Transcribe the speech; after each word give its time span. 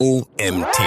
OMT. 0.00 0.78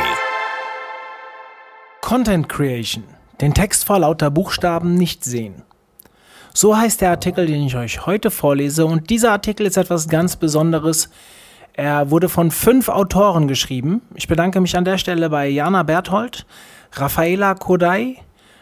Content 1.99 2.47
Creation. 2.47 3.03
Den 3.41 3.53
Text 3.53 3.83
vor 3.83 3.99
lauter 3.99 4.31
Buchstaben 4.31 4.93
nicht 4.93 5.25
sehen. 5.25 5.63
So 6.53 6.77
heißt 6.77 7.01
der 7.01 7.09
Artikel, 7.09 7.45
den 7.45 7.61
ich 7.63 7.75
euch 7.75 8.05
heute 8.05 8.31
vorlese. 8.31 8.85
Und 8.85 9.09
dieser 9.09 9.33
Artikel 9.33 9.65
ist 9.65 9.75
etwas 9.75 10.07
ganz 10.07 10.37
Besonderes. 10.37 11.09
Er 11.73 12.09
wurde 12.09 12.29
von 12.29 12.51
fünf 12.51 12.87
Autoren 12.87 13.49
geschrieben. 13.49 14.01
Ich 14.15 14.29
bedanke 14.29 14.61
mich 14.61 14.77
an 14.77 14.85
der 14.85 14.97
Stelle 14.97 15.29
bei 15.29 15.49
Jana 15.49 15.83
Berthold, 15.83 16.45
Raffaela 16.93 17.55
Kodai, 17.55 18.15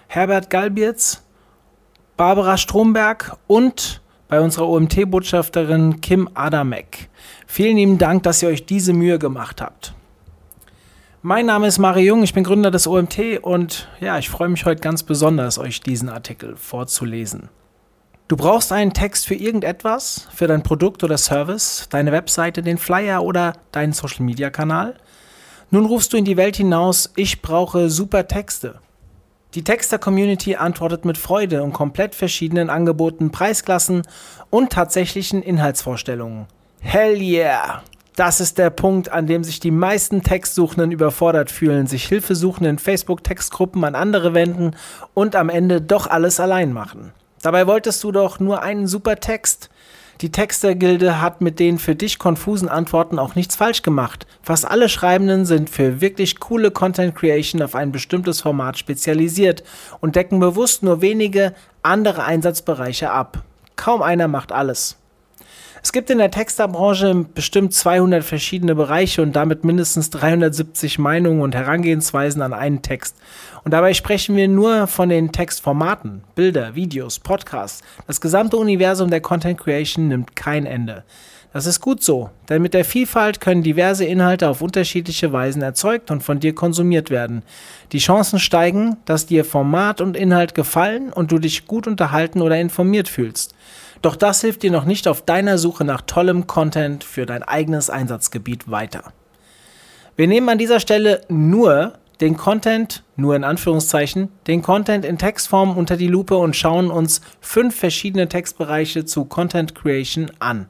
Herbert 0.08 0.50
Galbierz, 0.50 1.22
Barbara 2.18 2.58
Stromberg 2.58 3.38
und 3.46 4.02
bei 4.28 4.42
unserer 4.42 4.68
OMT-Botschafterin 4.68 6.02
Kim 6.02 6.28
Adamek. 6.34 7.12
Vielen 7.46 7.78
lieben 7.78 7.98
Dank, 8.00 8.24
dass 8.24 8.42
ihr 8.42 8.50
euch 8.50 8.66
diese 8.66 8.94
Mühe 8.94 9.20
gemacht 9.20 9.62
habt. 9.62 9.94
Mein 11.22 11.48
Name 11.48 11.68
ist 11.68 11.80
Mario 11.80 12.06
Jung, 12.06 12.24
ich 12.24 12.34
bin 12.34 12.46
Gründer 12.46 12.71
des 12.71 12.88
OMT 12.88 13.39
und 13.42 13.89
ja, 14.00 14.18
ich 14.18 14.30
freue 14.30 14.48
mich 14.48 14.64
heute 14.64 14.80
ganz 14.80 15.04
besonders, 15.04 15.57
euch 15.57 15.82
diesen 15.82 16.07
Artikel 16.07 16.56
vorzulesen. 16.56 17.50
Du 18.30 18.38
brauchst 18.38 18.71
einen 18.71 18.93
Text 18.93 19.28
für 19.28 19.36
irgendetwas, 19.36 20.29
für 20.34 20.48
dein 20.48 20.64
Produkt 20.64 21.04
oder 21.04 21.18
Service, 21.18 21.88
deine 21.90 22.14
Webseite, 22.14 22.62
den 22.62 22.78
Flyer 22.78 23.21
oder 23.21 23.52
deinen 23.74 23.92
Social-Media-Kanal. 23.92 24.96
Nun 25.71 25.86
rufst 25.88 26.14
du 26.14 26.18
in 26.18 26.24
die 26.24 26.38
Welt 26.38 26.56
hinaus, 26.56 27.12
ich 27.18 27.42
brauche 27.42 27.90
super 27.90 28.26
Texte. 28.26 28.79
Die 29.56 29.65
Texter-Community 29.65 30.56
antwortet 30.56 31.04
mit 31.04 31.18
Freude 31.18 31.64
und 31.64 31.74
komplett 31.74 32.16
verschiedenen 32.16 32.70
Angeboten, 32.70 33.30
Preisklassen 33.30 34.04
und 34.50 34.72
tatsächlichen 34.72 35.44
Inhaltsvorstellungen. 35.44 36.45
Hell 36.80 37.20
yeah! 37.20 37.84
Das 38.19 38.41
ist 38.41 38.58
der 38.58 38.69
Punkt, 38.69 39.14
an 39.14 39.28
dem 39.28 39.45
sich 39.45 39.61
die 39.61 39.72
meisten 39.72 40.23
Textsuchenden 40.23 40.91
überfordert 40.91 41.50
fühlen, 41.50 41.88
sich 41.88 42.05
Hilfesuchenden 42.05 42.72
in 42.72 42.78
Facebook-Textgruppen 42.78 43.86
an 43.86 43.95
andere 43.95 44.34
wenden 44.34 44.76
und 45.14 45.38
am 45.38 45.48
Ende 45.48 45.80
doch 45.80 46.06
alles 46.06 46.42
allein 46.42 46.73
machen. 46.73 47.14
Dabei 47.42 47.66
wolltest 47.66 48.03
du 48.03 48.11
doch 48.11 48.42
nur 48.42 48.61
einen 48.61 48.88
super 48.88 49.22
Text. 49.22 49.70
Die 50.20 50.34
Textergilde 50.34 51.22
hat 51.22 51.39
mit 51.39 51.59
den 51.59 51.80
für 51.80 51.95
dich 51.95 52.20
konfusen 52.20 52.67
Antworten 52.67 53.20
auch 53.20 53.36
nichts 53.36 53.56
falsch 53.56 53.84
gemacht. 53.84 54.28
Fast 54.44 54.70
alle 54.70 54.89
Schreibenden 54.89 55.45
sind 55.45 55.70
für 55.70 56.02
wirklich 56.02 56.42
coole 56.42 56.72
Content 56.72 57.16
Creation 57.16 57.61
auf 57.61 57.73
ein 57.73 57.94
bestimmtes 57.94 58.42
Format 58.42 58.78
spezialisiert 58.78 59.64
und 60.02 60.17
decken 60.17 60.42
bewusst 60.42 60.83
nur 60.83 61.00
wenige 61.00 61.54
andere 61.83 62.26
Einsatzbereiche 62.26 63.11
ab. 63.11 63.44
Kaum 63.78 64.02
einer 64.02 64.28
macht 64.28 64.52
alles. 64.52 64.98
Es 65.82 65.94
gibt 65.94 66.10
in 66.10 66.18
der 66.18 66.32
Texterbranche 66.32 67.26
bestimmt 67.34 67.74
200 67.74 68.24
verschiedene 68.24 68.76
Bereiche 68.76 69.22
und 69.22 69.36
damit 69.36 69.64
mindestens 69.64 70.10
370 70.10 71.00
Meinungen 71.00 71.42
und 71.42 71.56
Herangehensweisen 71.56 72.42
an 72.42 72.54
einen 72.54 72.82
Text. 72.82 73.16
Und 73.64 73.72
dabei 73.72 73.94
sprechen 73.94 74.36
wir 74.36 74.48
nur 74.48 74.88
von 74.88 75.10
den 75.10 75.32
Textformaten, 75.32 76.24
Bilder, 76.36 76.76
Videos, 76.76 77.20
Podcasts. 77.20 77.82
Das 78.08 78.20
gesamte 78.20 78.58
Universum 78.58 79.10
der 79.10 79.22
Content 79.22 79.60
Creation 79.60 80.08
nimmt 80.10 80.36
kein 80.36 80.66
Ende. 80.66 81.04
Das 81.52 81.66
ist 81.66 81.82
gut 81.82 82.04
so, 82.04 82.30
denn 82.48 82.62
mit 82.62 82.76
der 82.76 82.86
Vielfalt 82.86 83.42
können 83.42 83.64
diverse 83.64 84.06
Inhalte 84.06 84.48
auf 84.48 84.62
unterschiedliche 84.62 85.34
Weisen 85.34 85.64
erzeugt 85.64 86.12
und 86.12 86.22
von 86.22 86.40
dir 86.40 86.54
konsumiert 86.54 87.10
werden. 87.10 87.42
Die 87.92 87.98
Chancen 87.98 88.38
steigen, 88.38 88.98
dass 89.06 89.26
dir 89.26 89.44
Format 89.44 90.00
und 90.00 90.16
Inhalt 90.16 90.54
gefallen 90.54 91.12
und 91.12 91.32
du 91.32 91.40
dich 91.40 91.66
gut 91.66 91.88
unterhalten 91.88 92.44
oder 92.44 92.60
informiert 92.60 93.08
fühlst. 93.08 93.56
Doch 94.02 94.16
das 94.16 94.42
hilft 94.42 94.64
dir 94.64 94.72
noch 94.72 94.86
nicht 94.86 95.08
auf 95.08 95.22
deiner 95.22 95.58
Suche 95.58 95.83
nach 95.83 96.02
tollem 96.02 96.47
Content 96.47 97.03
für 97.03 97.25
dein 97.25 97.44
eigenes 97.44 97.89
Einsatzgebiet 97.89 98.72
weiter. 98.72 99.14
Wir 100.16 100.28
nehmen 100.28 100.50
an 100.50 100.58
dieser 100.58 100.80
Stelle 100.80 101.22
nur 101.28 101.94
den 102.22 102.36
Content, 102.36 103.03
nur 103.16 103.36
in 103.36 103.44
Anführungszeichen, 103.44 104.30
den 104.47 104.61
Content 104.61 105.05
in 105.05 105.17
Textform 105.17 105.77
unter 105.77 105.95
die 105.95 106.08
Lupe 106.08 106.38
und 106.38 106.55
schauen 106.55 106.92
uns 106.92 107.22
fünf 107.39 107.76
verschiedene 107.76 108.27
Textbereiche 108.27 109.05
zu 109.05 109.26
Content 109.26 109.76
Creation 109.76 110.32
an. 110.39 110.67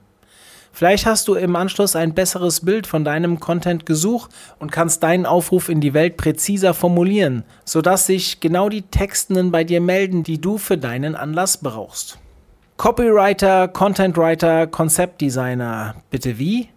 Vielleicht 0.72 1.08
hast 1.08 1.28
du 1.28 1.34
im 1.34 1.56
Anschluss 1.56 1.96
ein 1.96 2.14
besseres 2.14 2.62
Bild 2.62 2.86
von 2.86 3.04
deinem 3.04 3.40
Content 3.40 3.86
gesucht 3.86 4.32
und 4.60 4.72
kannst 4.72 5.02
deinen 5.02 5.26
Aufruf 5.26 5.68
in 5.68 5.82
die 5.82 5.96
Welt 5.96 6.16
präziser 6.16 6.76
formulieren, 6.76 7.44
sodass 7.66 8.06
sich 8.06 8.40
genau 8.40 8.70
die 8.70 8.84
Textenden 8.84 9.52
bei 9.52 9.64
dir 9.64 9.82
melden, 9.82 10.24
die 10.24 10.40
du 10.40 10.58
für 10.58 10.78
deinen 10.78 11.16
Anlass 11.16 11.58
brauchst. 11.58 12.20
Copywriter, 12.80 13.68
Contentwriter, 13.68 14.66
Konzeptdesigner. 14.66 15.96
Bitte 16.12 16.40
wie? 16.40 16.70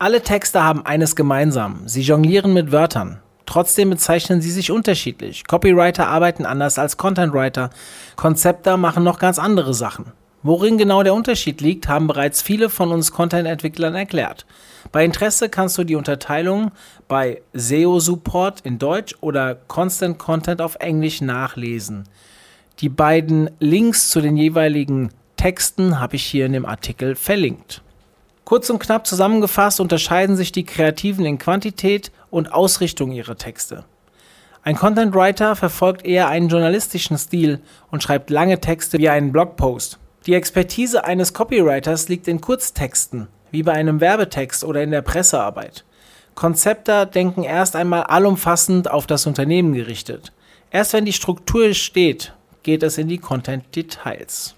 Alle 0.00 0.20
Texte 0.20 0.64
haben 0.64 0.84
eines 0.84 1.14
gemeinsam. 1.14 1.82
Sie 1.86 2.02
jonglieren 2.02 2.52
mit 2.52 2.72
Wörtern. 2.72 3.20
Trotzdem 3.46 3.90
bezeichnen 3.90 4.42
sie 4.42 4.50
sich 4.50 4.72
unterschiedlich. 4.72 5.46
Copywriter 5.46 6.08
arbeiten 6.08 6.44
anders 6.44 6.76
als 6.76 6.96
Contentwriter. 6.96 7.70
Konzepter 8.16 8.76
machen 8.76 9.04
noch 9.04 9.20
ganz 9.20 9.38
andere 9.38 9.74
Sachen. 9.74 10.06
Worin 10.42 10.76
genau 10.76 11.04
der 11.04 11.14
Unterschied 11.14 11.60
liegt, 11.60 11.86
haben 11.86 12.08
bereits 12.08 12.42
viele 12.42 12.68
von 12.68 12.90
uns 12.90 13.12
Content-Entwicklern 13.12 13.94
erklärt. 13.94 14.46
Bei 14.90 15.04
Interesse 15.04 15.50
kannst 15.50 15.78
du 15.78 15.84
die 15.84 15.94
Unterteilung 15.94 16.72
bei 17.06 17.42
SEO 17.52 18.00
Support 18.00 18.62
in 18.62 18.80
Deutsch 18.80 19.14
oder 19.20 19.54
Constant 19.54 20.18
Content 20.18 20.60
auf 20.60 20.74
Englisch 20.80 21.20
nachlesen. 21.20 22.08
Die 22.80 22.88
beiden 22.88 23.50
Links 23.60 24.10
zu 24.10 24.20
den 24.20 24.36
jeweiligen 24.36 25.10
Texten 25.44 26.00
habe 26.00 26.16
ich 26.16 26.24
hier 26.24 26.46
in 26.46 26.54
dem 26.54 26.64
Artikel 26.64 27.16
verlinkt. 27.16 27.82
Kurz 28.46 28.70
und 28.70 28.78
knapp 28.78 29.06
zusammengefasst 29.06 29.78
unterscheiden 29.78 30.36
sich 30.36 30.52
die 30.52 30.64
Kreativen 30.64 31.26
in 31.26 31.36
Quantität 31.36 32.12
und 32.30 32.50
Ausrichtung 32.50 33.12
ihrer 33.12 33.36
Texte. 33.36 33.84
Ein 34.62 34.74
Content 34.74 35.14
Writer 35.14 35.54
verfolgt 35.54 36.06
eher 36.06 36.28
einen 36.28 36.48
journalistischen 36.48 37.18
Stil 37.18 37.60
und 37.90 38.02
schreibt 38.02 38.30
lange 38.30 38.58
Texte 38.58 38.96
wie 38.96 39.10
einen 39.10 39.32
Blogpost. 39.32 39.98
Die 40.24 40.32
Expertise 40.32 41.04
eines 41.04 41.34
Copywriters 41.34 42.08
liegt 42.08 42.26
in 42.26 42.40
Kurztexten, 42.40 43.28
wie 43.50 43.62
bei 43.62 43.72
einem 43.72 44.00
Werbetext 44.00 44.64
oder 44.64 44.82
in 44.82 44.92
der 44.92 45.02
Pressearbeit. 45.02 45.84
Konzepter 46.34 47.04
denken 47.04 47.42
erst 47.42 47.76
einmal 47.76 48.04
allumfassend 48.04 48.90
auf 48.90 49.06
das 49.06 49.26
Unternehmen 49.26 49.74
gerichtet. 49.74 50.32
Erst 50.70 50.94
wenn 50.94 51.04
die 51.04 51.12
Struktur 51.12 51.74
steht, 51.74 52.32
geht 52.62 52.82
es 52.82 52.96
in 52.96 53.08
die 53.08 53.18
Content-Details. 53.18 54.54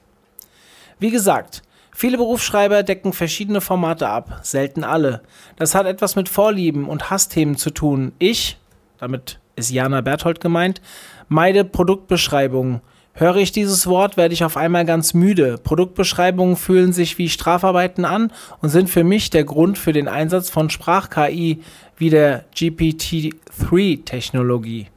Wie 0.98 1.10
gesagt, 1.10 1.60
viele 1.92 2.16
Berufsschreiber 2.16 2.82
decken 2.82 3.12
verschiedene 3.12 3.60
Formate 3.60 4.08
ab, 4.08 4.40
selten 4.42 4.82
alle. 4.82 5.20
Das 5.56 5.74
hat 5.74 5.84
etwas 5.86 6.16
mit 6.16 6.30
Vorlieben 6.30 6.88
und 6.88 7.10
Hassthemen 7.10 7.56
zu 7.56 7.68
tun. 7.70 8.12
Ich, 8.18 8.56
damit 8.98 9.38
ist 9.56 9.70
Jana 9.70 10.00
Berthold 10.00 10.40
gemeint, 10.40 10.80
meide 11.28 11.64
Produktbeschreibungen. 11.64 12.80
Höre 13.12 13.36
ich 13.36 13.52
dieses 13.52 13.86
Wort, 13.86 14.16
werde 14.16 14.32
ich 14.34 14.42
auf 14.44 14.56
einmal 14.56 14.86
ganz 14.86 15.14
müde. 15.14 15.56
Produktbeschreibungen 15.56 16.56
fühlen 16.56 16.92
sich 16.92 17.16
wie 17.18 17.30
Strafarbeiten 17.30 18.04
an 18.04 18.32
und 18.60 18.68
sind 18.68 18.90
für 18.90 19.04
mich 19.04 19.30
der 19.30 19.44
Grund 19.44 19.78
für 19.78 19.92
den 19.92 20.08
Einsatz 20.08 20.50
von 20.50 20.70
Sprach-KI 20.70 21.62
wie 21.96 22.10
der 22.10 22.44
GPT-3-Technologie. 22.54 24.88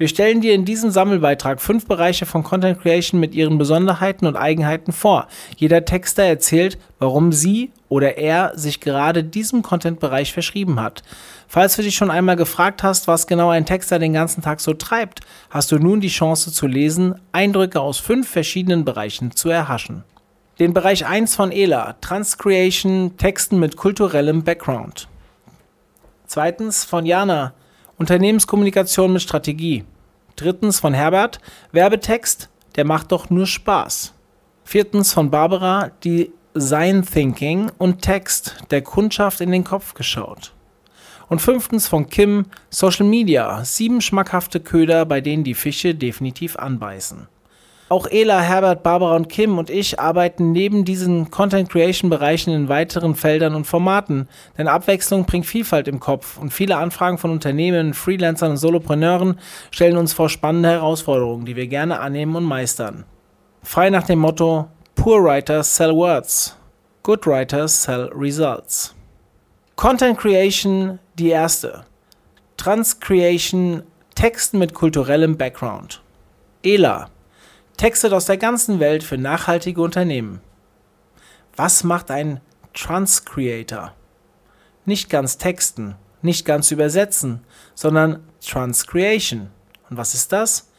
Wir 0.00 0.08
stellen 0.08 0.40
dir 0.40 0.54
in 0.54 0.64
diesem 0.64 0.90
Sammelbeitrag 0.90 1.60
fünf 1.60 1.84
Bereiche 1.84 2.24
von 2.24 2.42
Content 2.42 2.80
Creation 2.80 3.20
mit 3.20 3.34
ihren 3.34 3.58
Besonderheiten 3.58 4.26
und 4.26 4.34
Eigenheiten 4.34 4.92
vor. 4.92 5.26
Jeder 5.58 5.84
Texter 5.84 6.22
erzählt, 6.22 6.78
warum 6.98 7.32
sie 7.32 7.70
oder 7.90 8.16
er 8.16 8.56
sich 8.56 8.80
gerade 8.80 9.22
diesem 9.22 9.60
Content-Bereich 9.60 10.32
verschrieben 10.32 10.80
hat. 10.80 11.02
Falls 11.48 11.76
du 11.76 11.82
dich 11.82 11.96
schon 11.96 12.10
einmal 12.10 12.36
gefragt 12.36 12.82
hast, 12.82 13.08
was 13.08 13.26
genau 13.26 13.50
ein 13.50 13.66
Texter 13.66 13.98
den 13.98 14.14
ganzen 14.14 14.40
Tag 14.40 14.60
so 14.60 14.72
treibt, 14.72 15.20
hast 15.50 15.70
du 15.70 15.78
nun 15.78 16.00
die 16.00 16.08
Chance 16.08 16.50
zu 16.50 16.66
lesen, 16.66 17.16
Eindrücke 17.32 17.78
aus 17.82 17.98
fünf 17.98 18.26
verschiedenen 18.26 18.86
Bereichen 18.86 19.32
zu 19.32 19.50
erhaschen. 19.50 20.04
Den 20.60 20.72
Bereich 20.72 21.04
1 21.04 21.36
von 21.36 21.52
ELA, 21.52 21.96
Transcreation, 22.00 23.18
Texten 23.18 23.58
mit 23.60 23.76
kulturellem 23.76 24.44
Background. 24.44 25.08
Zweitens 26.26 26.86
von 26.86 27.04
Jana, 27.04 27.52
Unternehmenskommunikation 28.00 29.12
mit 29.12 29.20
Strategie. 29.20 29.84
Drittens 30.34 30.80
von 30.80 30.94
Herbert, 30.94 31.38
Werbetext, 31.72 32.48
der 32.76 32.86
macht 32.86 33.12
doch 33.12 33.28
nur 33.28 33.46
Spaß. 33.46 34.14
Viertens 34.64 35.12
von 35.12 35.30
Barbara, 35.30 35.90
Design 36.02 37.04
Thinking 37.04 37.70
und 37.76 38.00
Text, 38.00 38.56
der 38.70 38.80
Kundschaft 38.80 39.42
in 39.42 39.52
den 39.52 39.64
Kopf 39.64 39.92
geschaut. 39.92 40.54
Und 41.28 41.42
fünftens 41.42 41.88
von 41.88 42.08
Kim, 42.08 42.46
Social 42.70 43.04
Media, 43.04 43.62
sieben 43.66 44.00
schmackhafte 44.00 44.60
Köder, 44.60 45.04
bei 45.04 45.20
denen 45.20 45.44
die 45.44 45.52
Fische 45.52 45.94
definitiv 45.94 46.56
anbeißen. 46.56 47.28
Auch 47.90 48.06
Ela, 48.06 48.40
Herbert, 48.40 48.84
Barbara 48.84 49.16
und 49.16 49.28
Kim 49.28 49.58
und 49.58 49.68
ich 49.68 49.98
arbeiten 49.98 50.52
neben 50.52 50.84
diesen 50.84 51.32
Content 51.32 51.68
Creation 51.68 52.08
Bereichen 52.08 52.54
in 52.54 52.68
weiteren 52.68 53.16
Feldern 53.16 53.56
und 53.56 53.66
Formaten, 53.66 54.28
denn 54.56 54.68
Abwechslung 54.68 55.24
bringt 55.24 55.44
Vielfalt 55.44 55.88
im 55.88 55.98
Kopf 55.98 56.38
und 56.38 56.52
viele 56.52 56.76
Anfragen 56.76 57.18
von 57.18 57.32
Unternehmen, 57.32 57.92
Freelancern 57.92 58.52
und 58.52 58.58
Solopreneuren 58.58 59.40
stellen 59.72 59.96
uns 59.96 60.12
vor 60.12 60.28
spannende 60.28 60.68
Herausforderungen, 60.68 61.46
die 61.46 61.56
wir 61.56 61.66
gerne 61.66 61.98
annehmen 61.98 62.36
und 62.36 62.44
meistern. 62.44 63.06
Frei 63.64 63.90
nach 63.90 64.04
dem 64.04 64.20
Motto 64.20 64.68
Poor 64.94 65.24
Writers 65.24 65.74
sell 65.74 65.92
words, 65.92 66.56
Good 67.02 67.26
Writers 67.26 67.82
sell 67.82 68.08
results. 68.14 68.94
Content 69.74 70.16
Creation 70.16 71.00
die 71.18 71.30
erste. 71.30 71.82
Transcreation, 72.56 73.82
Texten 74.14 74.60
mit 74.60 74.74
kulturellem 74.74 75.36
Background. 75.36 76.00
ELA, 76.62 77.08
Texte 77.80 78.14
aus 78.14 78.26
der 78.26 78.36
ganzen 78.36 78.78
Welt 78.78 79.02
für 79.02 79.16
nachhaltige 79.16 79.80
Unternehmen. 79.80 80.42
Was 81.56 81.82
macht 81.82 82.10
ein 82.10 82.42
Transcreator? 82.74 83.94
Nicht 84.84 85.08
ganz 85.08 85.38
texten, 85.38 85.94
nicht 86.20 86.44
ganz 86.44 86.70
übersetzen, 86.72 87.40
sondern 87.74 88.22
Transcreation. 88.46 89.48
Und 89.88 89.96
was 89.96 90.12
ist 90.12 90.30
das? 90.30 90.69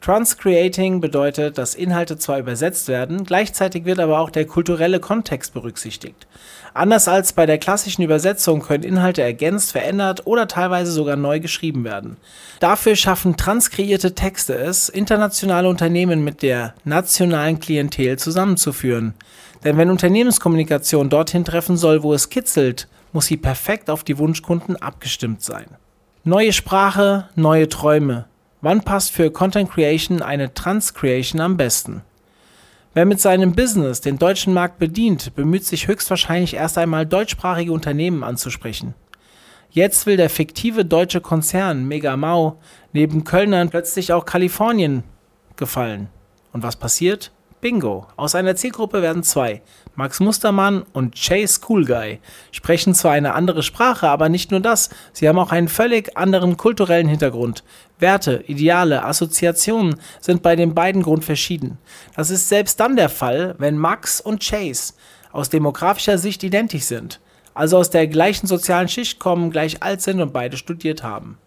Transcreating 0.00 1.00
bedeutet, 1.00 1.58
dass 1.58 1.74
Inhalte 1.74 2.18
zwar 2.18 2.38
übersetzt 2.38 2.88
werden, 2.88 3.24
gleichzeitig 3.24 3.84
wird 3.84 3.98
aber 3.98 4.20
auch 4.20 4.30
der 4.30 4.46
kulturelle 4.46 5.00
Kontext 5.00 5.54
berücksichtigt. 5.54 6.26
Anders 6.74 7.08
als 7.08 7.32
bei 7.32 7.46
der 7.46 7.58
klassischen 7.58 8.02
Übersetzung 8.02 8.60
können 8.60 8.84
Inhalte 8.84 9.22
ergänzt, 9.22 9.72
verändert 9.72 10.26
oder 10.26 10.46
teilweise 10.46 10.92
sogar 10.92 11.16
neu 11.16 11.40
geschrieben 11.40 11.84
werden. 11.84 12.18
Dafür 12.60 12.96
schaffen 12.96 13.36
transkreierte 13.36 14.14
Texte 14.14 14.54
es, 14.54 14.90
internationale 14.90 15.68
Unternehmen 15.68 16.22
mit 16.22 16.42
der 16.42 16.74
nationalen 16.84 17.60
Klientel 17.60 18.18
zusammenzuführen. 18.18 19.14
Denn 19.64 19.78
wenn 19.78 19.90
Unternehmenskommunikation 19.90 21.08
dorthin 21.08 21.44
treffen 21.46 21.78
soll, 21.78 22.02
wo 22.02 22.12
es 22.12 22.28
kitzelt, 22.28 22.88
muss 23.12 23.26
sie 23.26 23.38
perfekt 23.38 23.88
auf 23.88 24.04
die 24.04 24.18
Wunschkunden 24.18 24.76
abgestimmt 24.76 25.42
sein. 25.42 25.66
Neue 26.24 26.52
Sprache, 26.52 27.28
neue 27.34 27.68
Träume. 27.68 28.26
Wann 28.62 28.82
passt 28.82 29.12
für 29.12 29.30
Content 29.30 29.70
Creation 29.70 30.22
eine 30.22 30.54
Transcreation 30.54 31.40
am 31.40 31.56
besten? 31.56 32.02
Wer 32.94 33.04
mit 33.04 33.20
seinem 33.20 33.52
Business 33.52 34.00
den 34.00 34.18
deutschen 34.18 34.54
Markt 34.54 34.78
bedient, 34.78 35.34
bemüht 35.34 35.66
sich 35.66 35.86
höchstwahrscheinlich 35.86 36.54
erst 36.54 36.78
einmal 36.78 37.04
deutschsprachige 37.04 37.72
Unternehmen 37.72 38.24
anzusprechen. 38.24 38.94
Jetzt 39.70 40.06
will 40.06 40.16
der 40.16 40.30
fiktive 40.30 40.86
deutsche 40.86 41.20
Konzern 41.20 41.86
Megamau 41.86 42.58
neben 42.94 43.24
Kölnern 43.24 43.68
plötzlich 43.68 44.14
auch 44.14 44.24
Kalifornien 44.24 45.04
gefallen. 45.56 46.08
Und 46.52 46.62
was 46.62 46.76
passiert? 46.76 47.32
Bingo. 47.60 48.06
Aus 48.16 48.34
einer 48.34 48.54
Zielgruppe 48.54 49.02
werden 49.02 49.22
zwei. 49.22 49.60
Max 49.94 50.20
Mustermann 50.20 50.84
und 50.92 51.14
Chase 51.14 51.60
Coolguy 51.60 52.20
sprechen 52.52 52.94
zwar 52.94 53.12
eine 53.12 53.34
andere 53.34 53.62
Sprache, 53.62 54.08
aber 54.08 54.28
nicht 54.28 54.50
nur 54.50 54.60
das, 54.60 54.90
sie 55.12 55.28
haben 55.28 55.38
auch 55.38 55.52
einen 55.52 55.68
völlig 55.68 56.16
anderen 56.16 56.56
kulturellen 56.56 57.08
Hintergrund. 57.08 57.64
Werte, 57.98 58.44
Ideale, 58.46 59.04
Assoziationen 59.04 59.96
sind 60.20 60.42
bei 60.42 60.56
den 60.56 60.74
beiden 60.74 61.02
grundverschieden. 61.02 61.78
Das 62.14 62.30
ist 62.30 62.48
selbst 62.48 62.78
dann 62.78 62.96
der 62.96 63.08
Fall, 63.08 63.54
wenn 63.58 63.78
Max 63.78 64.20
und 64.20 64.42
Chase 64.42 64.94
aus 65.32 65.48
demografischer 65.48 66.18
Sicht 66.18 66.42
identisch 66.44 66.84
sind, 66.84 67.20
also 67.54 67.78
aus 67.78 67.90
der 67.90 68.06
gleichen 68.06 68.46
sozialen 68.46 68.88
Schicht 68.88 69.18
kommen, 69.18 69.50
gleich 69.50 69.82
alt 69.82 70.02
sind 70.02 70.20
und 70.20 70.32
beide 70.32 70.56
studiert 70.56 71.02
haben. 71.02 71.38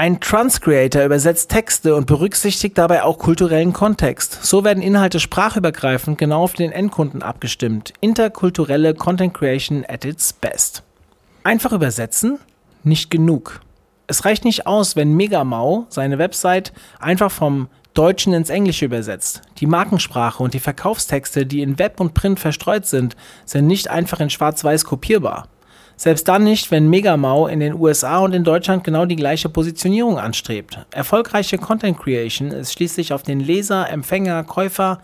Ein 0.00 0.18
Transcreator 0.18 1.04
übersetzt 1.04 1.50
Texte 1.50 1.94
und 1.94 2.06
berücksichtigt 2.06 2.78
dabei 2.78 3.02
auch 3.02 3.18
kulturellen 3.18 3.74
Kontext. 3.74 4.38
So 4.42 4.64
werden 4.64 4.82
Inhalte 4.82 5.20
sprachübergreifend 5.20 6.16
genau 6.16 6.42
auf 6.42 6.54
den 6.54 6.72
Endkunden 6.72 7.22
abgestimmt. 7.22 7.92
Interkulturelle 8.00 8.94
Content 8.94 9.34
Creation 9.34 9.84
at 9.86 10.06
its 10.06 10.32
best. 10.32 10.84
Einfach 11.44 11.72
übersetzen? 11.72 12.38
Nicht 12.82 13.10
genug. 13.10 13.60
Es 14.10 14.24
reicht 14.24 14.44
nicht 14.44 14.66
aus, 14.66 14.96
wenn 14.96 15.14
Megamau 15.14 15.86
seine 15.88 16.18
Website 16.18 16.72
einfach 16.98 17.30
vom 17.30 17.68
Deutschen 17.94 18.32
ins 18.32 18.50
Englische 18.50 18.86
übersetzt. 18.86 19.42
Die 19.58 19.66
Markensprache 19.66 20.42
und 20.42 20.52
die 20.52 20.58
Verkaufstexte, 20.58 21.46
die 21.46 21.62
in 21.62 21.78
Web 21.78 22.00
und 22.00 22.12
Print 22.12 22.40
verstreut 22.40 22.86
sind, 22.86 23.14
sind 23.44 23.68
nicht 23.68 23.88
einfach 23.88 24.18
in 24.18 24.28
Schwarz-Weiß 24.28 24.84
kopierbar. 24.84 25.46
Selbst 25.94 26.26
dann 26.26 26.42
nicht, 26.42 26.72
wenn 26.72 26.90
Megamau 26.90 27.46
in 27.46 27.60
den 27.60 27.74
USA 27.74 28.18
und 28.18 28.32
in 28.32 28.42
Deutschland 28.42 28.82
genau 28.82 29.06
die 29.06 29.14
gleiche 29.14 29.48
Positionierung 29.48 30.18
anstrebt. 30.18 30.84
Erfolgreiche 30.90 31.58
Content 31.58 31.96
Creation 31.96 32.50
ist 32.50 32.72
schließlich 32.72 33.12
auf 33.12 33.22
den 33.22 33.38
Leser, 33.38 33.88
Empfänger, 33.90 34.42
Käufer 34.42 34.98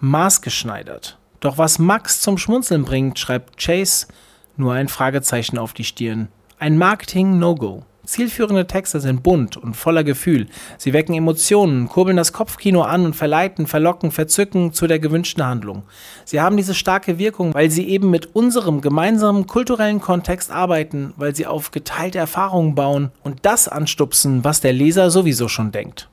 maßgeschneidert. 0.00 1.16
Doch 1.40 1.56
was 1.56 1.78
Max 1.78 2.20
zum 2.20 2.36
Schmunzeln 2.36 2.84
bringt, 2.84 3.18
schreibt 3.18 3.56
Chase 3.58 4.06
nur 4.58 4.74
ein 4.74 4.88
Fragezeichen 4.88 5.56
auf 5.56 5.72
die 5.72 5.84
Stirn. 5.84 6.28
Ein 6.58 6.76
Marketing-No-Go. 6.76 7.84
Zielführende 8.08 8.66
Texte 8.66 9.00
sind 9.00 9.22
bunt 9.22 9.58
und 9.58 9.74
voller 9.74 10.02
Gefühl. 10.02 10.46
Sie 10.78 10.94
wecken 10.94 11.14
Emotionen, 11.14 11.90
kurbeln 11.90 12.16
das 12.16 12.32
Kopfkino 12.32 12.80
an 12.80 13.04
und 13.04 13.14
verleiten, 13.14 13.66
verlocken, 13.66 14.12
verzücken 14.12 14.72
zu 14.72 14.86
der 14.86 14.98
gewünschten 14.98 15.44
Handlung. 15.44 15.82
Sie 16.24 16.40
haben 16.40 16.56
diese 16.56 16.74
starke 16.74 17.18
Wirkung, 17.18 17.52
weil 17.52 17.70
sie 17.70 17.86
eben 17.86 18.08
mit 18.08 18.34
unserem 18.34 18.80
gemeinsamen 18.80 19.46
kulturellen 19.46 20.00
Kontext 20.00 20.50
arbeiten, 20.50 21.12
weil 21.18 21.36
sie 21.36 21.46
auf 21.46 21.70
geteilte 21.70 22.16
Erfahrungen 22.16 22.74
bauen 22.74 23.10
und 23.24 23.40
das 23.42 23.68
anstupsen, 23.68 24.42
was 24.42 24.62
der 24.62 24.72
Leser 24.72 25.10
sowieso 25.10 25.46
schon 25.48 25.70
denkt. 25.70 26.08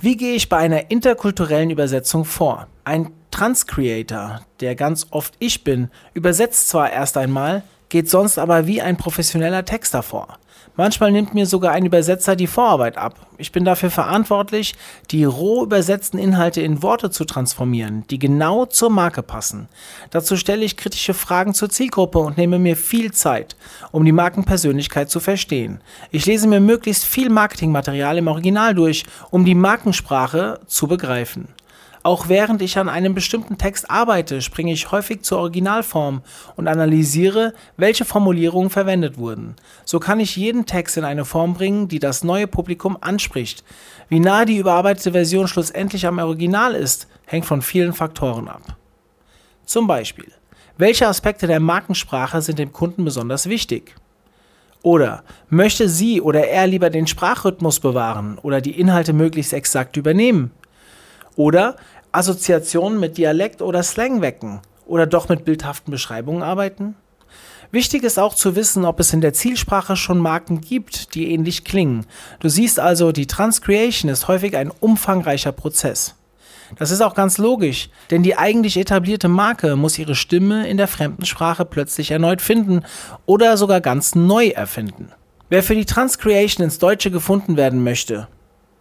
Wie 0.00 0.16
gehe 0.16 0.34
ich 0.34 0.48
bei 0.48 0.56
einer 0.56 0.90
interkulturellen 0.90 1.68
Übersetzung 1.68 2.24
vor? 2.24 2.68
Ein 2.84 3.10
Transcreator, 3.32 4.40
der 4.60 4.74
ganz 4.74 5.08
oft 5.10 5.34
ich 5.40 5.62
bin, 5.62 5.90
übersetzt 6.14 6.70
zwar 6.70 6.90
erst 6.90 7.18
einmal, 7.18 7.64
geht 7.90 8.08
sonst 8.08 8.38
aber 8.38 8.66
wie 8.66 8.80
ein 8.80 8.96
professioneller 8.96 9.66
Texter 9.66 10.02
vor. 10.02 10.38
Manchmal 10.78 11.10
nimmt 11.10 11.34
mir 11.34 11.44
sogar 11.44 11.72
ein 11.72 11.86
Übersetzer 11.86 12.36
die 12.36 12.46
Vorarbeit 12.46 12.96
ab. 12.96 13.26
Ich 13.36 13.50
bin 13.50 13.64
dafür 13.64 13.90
verantwortlich, 13.90 14.76
die 15.10 15.24
roh 15.24 15.64
übersetzten 15.64 16.18
Inhalte 16.18 16.60
in 16.60 16.84
Worte 16.84 17.10
zu 17.10 17.24
transformieren, 17.24 18.04
die 18.10 18.20
genau 18.20 18.64
zur 18.64 18.88
Marke 18.88 19.24
passen. 19.24 19.68
Dazu 20.10 20.36
stelle 20.36 20.64
ich 20.64 20.76
kritische 20.76 21.14
Fragen 21.14 21.52
zur 21.52 21.68
Zielgruppe 21.68 22.20
und 22.20 22.36
nehme 22.36 22.60
mir 22.60 22.76
viel 22.76 23.10
Zeit, 23.10 23.56
um 23.90 24.04
die 24.04 24.12
Markenpersönlichkeit 24.12 25.10
zu 25.10 25.18
verstehen. 25.18 25.80
Ich 26.12 26.26
lese 26.26 26.46
mir 26.46 26.60
möglichst 26.60 27.04
viel 27.04 27.28
Marketingmaterial 27.28 28.16
im 28.16 28.28
Original 28.28 28.72
durch, 28.72 29.04
um 29.30 29.44
die 29.44 29.56
Markensprache 29.56 30.60
zu 30.68 30.86
begreifen. 30.86 31.48
Auch 32.08 32.30
während 32.30 32.62
ich 32.62 32.78
an 32.78 32.88
einem 32.88 33.14
bestimmten 33.14 33.58
Text 33.58 33.90
arbeite, 33.90 34.40
springe 34.40 34.72
ich 34.72 34.92
häufig 34.92 35.20
zur 35.24 35.40
Originalform 35.40 36.22
und 36.56 36.66
analysiere, 36.66 37.52
welche 37.76 38.06
Formulierungen 38.06 38.70
verwendet 38.70 39.18
wurden. 39.18 39.56
So 39.84 40.00
kann 40.00 40.18
ich 40.18 40.34
jeden 40.34 40.64
Text 40.64 40.96
in 40.96 41.04
eine 41.04 41.26
Form 41.26 41.52
bringen, 41.52 41.86
die 41.86 41.98
das 41.98 42.24
neue 42.24 42.46
Publikum 42.46 42.96
anspricht. 42.98 43.62
Wie 44.08 44.20
nah 44.20 44.46
die 44.46 44.56
überarbeitete 44.56 45.12
Version 45.12 45.48
schlussendlich 45.48 46.06
am 46.06 46.18
Original 46.18 46.74
ist, 46.74 47.08
hängt 47.26 47.44
von 47.44 47.60
vielen 47.60 47.92
Faktoren 47.92 48.48
ab. 48.48 48.62
Zum 49.66 49.86
Beispiel, 49.86 50.32
welche 50.78 51.08
Aspekte 51.08 51.46
der 51.46 51.60
Markensprache 51.60 52.40
sind 52.40 52.58
dem 52.58 52.72
Kunden 52.72 53.04
besonders 53.04 53.50
wichtig? 53.50 53.94
Oder 54.80 55.24
möchte 55.50 55.90
sie 55.90 56.22
oder 56.22 56.48
er 56.48 56.68
lieber 56.68 56.88
den 56.88 57.06
Sprachrhythmus 57.06 57.80
bewahren 57.80 58.38
oder 58.38 58.62
die 58.62 58.80
Inhalte 58.80 59.12
möglichst 59.12 59.52
exakt 59.52 59.98
übernehmen? 59.98 60.52
Oder 61.38 61.76
Assoziationen 62.12 63.00
mit 63.00 63.18
Dialekt 63.18 63.62
oder 63.62 63.82
Slang 63.82 64.20
wecken 64.22 64.60
oder 64.86 65.06
doch 65.06 65.28
mit 65.28 65.44
bildhaften 65.44 65.90
Beschreibungen 65.90 66.42
arbeiten? 66.42 66.96
Wichtig 67.70 68.02
ist 68.02 68.18
auch 68.18 68.34
zu 68.34 68.56
wissen, 68.56 68.86
ob 68.86 68.98
es 68.98 69.12
in 69.12 69.20
der 69.20 69.34
Zielsprache 69.34 69.94
schon 69.94 70.18
Marken 70.18 70.62
gibt, 70.62 71.14
die 71.14 71.30
ähnlich 71.30 71.64
klingen. 71.64 72.06
Du 72.40 72.48
siehst 72.48 72.80
also, 72.80 73.12
die 73.12 73.26
Transcreation 73.26 74.10
ist 74.10 74.26
häufig 74.26 74.56
ein 74.56 74.70
umfangreicher 74.80 75.52
Prozess. 75.52 76.14
Das 76.76 76.90
ist 76.90 77.00
auch 77.02 77.14
ganz 77.14 77.38
logisch, 77.38 77.90
denn 78.10 78.22
die 78.22 78.36
eigentlich 78.36 78.76
etablierte 78.76 79.28
Marke 79.28 79.76
muss 79.76 79.98
ihre 79.98 80.14
Stimme 80.14 80.68
in 80.68 80.76
der 80.76 80.88
fremden 80.88 81.24
Sprache 81.24 81.64
plötzlich 81.64 82.10
erneut 82.10 82.42
finden 82.42 82.84
oder 83.26 83.56
sogar 83.56 83.80
ganz 83.80 84.14
neu 84.14 84.48
erfinden. 84.48 85.12
Wer 85.50 85.62
für 85.62 85.74
die 85.74 85.86
Transcreation 85.86 86.64
ins 86.64 86.78
Deutsche 86.78 87.10
gefunden 87.10 87.56
werden 87.56 87.82
möchte, 87.82 88.28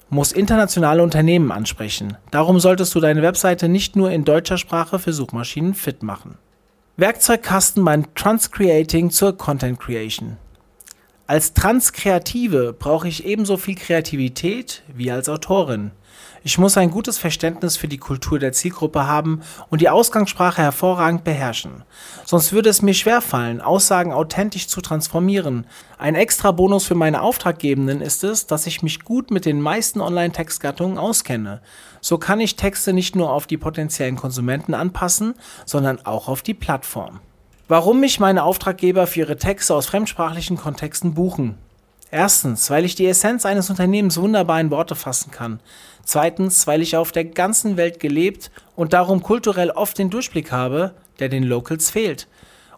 muss 0.09 0.31
internationale 0.31 1.03
Unternehmen 1.03 1.51
ansprechen. 1.51 2.17
Darum 2.31 2.59
solltest 2.59 2.95
du 2.95 2.99
deine 2.99 3.21
Webseite 3.21 3.67
nicht 3.67 3.95
nur 3.95 4.11
in 4.11 4.23
deutscher 4.23 4.57
Sprache 4.57 4.99
für 4.99 5.13
Suchmaschinen 5.13 5.73
fit 5.73 6.03
machen. 6.03 6.37
Werkzeugkasten 6.95 7.83
beim 7.83 8.13
Transcreating 8.15 9.11
zur 9.11 9.37
Content 9.37 9.79
Creation. 9.79 10.37
Als 11.27 11.53
Transkreative 11.53 12.73
brauche 12.77 13.07
ich 13.07 13.25
ebenso 13.25 13.57
viel 13.57 13.75
Kreativität 13.75 14.81
wie 14.95 15.11
als 15.11 15.27
Autorin. 15.27 15.91
Ich 16.47 16.57
muss 16.57 16.77
ein 16.77 16.91
gutes 16.91 17.17
Verständnis 17.17 17.75
für 17.75 17.89
die 17.89 17.97
Kultur 17.97 18.39
der 18.39 18.53
Zielgruppe 18.53 19.05
haben 19.05 19.41
und 19.69 19.81
die 19.81 19.89
Ausgangssprache 19.89 20.61
hervorragend 20.61 21.25
beherrschen. 21.25 21.83
Sonst 22.23 22.53
würde 22.53 22.69
es 22.69 22.81
mir 22.81 22.93
schwerfallen, 22.93 23.59
Aussagen 23.59 24.13
authentisch 24.13 24.69
zu 24.69 24.79
transformieren. 24.79 25.67
Ein 25.97 26.15
extra 26.15 26.53
Bonus 26.53 26.85
für 26.85 26.95
meine 26.95 27.21
Auftraggebenden 27.21 27.99
ist 27.99 28.23
es, 28.23 28.47
dass 28.47 28.65
ich 28.65 28.81
mich 28.81 29.03
gut 29.03 29.29
mit 29.29 29.43
den 29.43 29.59
meisten 29.59 29.99
Online-Textgattungen 29.99 30.97
auskenne. 30.97 31.59
So 31.99 32.17
kann 32.17 32.39
ich 32.39 32.55
Texte 32.55 32.93
nicht 32.93 33.13
nur 33.13 33.29
auf 33.29 33.45
die 33.45 33.57
potenziellen 33.57 34.15
Konsumenten 34.15 34.73
anpassen, 34.73 35.33
sondern 35.65 36.05
auch 36.05 36.29
auf 36.29 36.43
die 36.43 36.53
Plattform. 36.53 37.19
Warum 37.67 37.99
mich 37.99 38.21
meine 38.21 38.43
Auftraggeber 38.43 39.05
für 39.05 39.19
ihre 39.19 39.35
Texte 39.35 39.75
aus 39.75 39.87
fremdsprachlichen 39.87 40.55
Kontexten 40.55 41.13
buchen? 41.13 41.57
Erstens, 42.09 42.69
weil 42.69 42.85
ich 42.85 42.95
die 42.95 43.05
Essenz 43.05 43.45
eines 43.45 43.69
Unternehmens 43.69 44.17
wunderbar 44.17 44.61
in 44.61 44.71
Worte 44.71 44.95
fassen 44.95 45.31
kann. 45.31 45.59
Zweitens, 46.07 46.67
weil 46.67 46.81
ich 46.81 46.95
auf 46.95 47.11
der 47.11 47.25
ganzen 47.25 47.75
Welt 47.75 47.99
gelebt 47.99 48.49
und 48.77 48.93
darum 48.93 49.21
kulturell 49.21 49.71
oft 49.71 49.97
den 49.97 50.09
Durchblick 50.09 50.53
habe, 50.53 50.93
der 51.19 51.27
den 51.27 51.43
Locals 51.43 51.91
fehlt. 51.91 52.29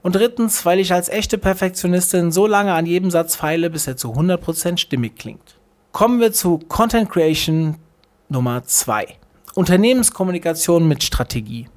Und 0.02 0.16
drittens, 0.16 0.66
weil 0.66 0.80
ich 0.80 0.94
als 0.94 1.10
echte 1.10 1.38
Perfektionistin 1.38 2.32
so 2.32 2.48
lange 2.48 2.74
an 2.74 2.88
jedem 2.88 3.12
Satz 3.12 3.36
feile, 3.36 3.70
bis 3.70 3.86
er 3.86 3.98
zu 3.98 4.14
100% 4.14 4.78
stimmig 4.78 5.16
klingt. 5.16 5.60
Kommen 5.92 6.20
wir 6.20 6.34
zu 6.34 6.58
Content 6.58 7.08
Creation 7.12 7.78
Nummer 8.30 8.64
2. 8.64 9.06
Unternehmenskommunikation 9.54 10.88
mit 10.88 11.04
Strategie. 11.04 11.68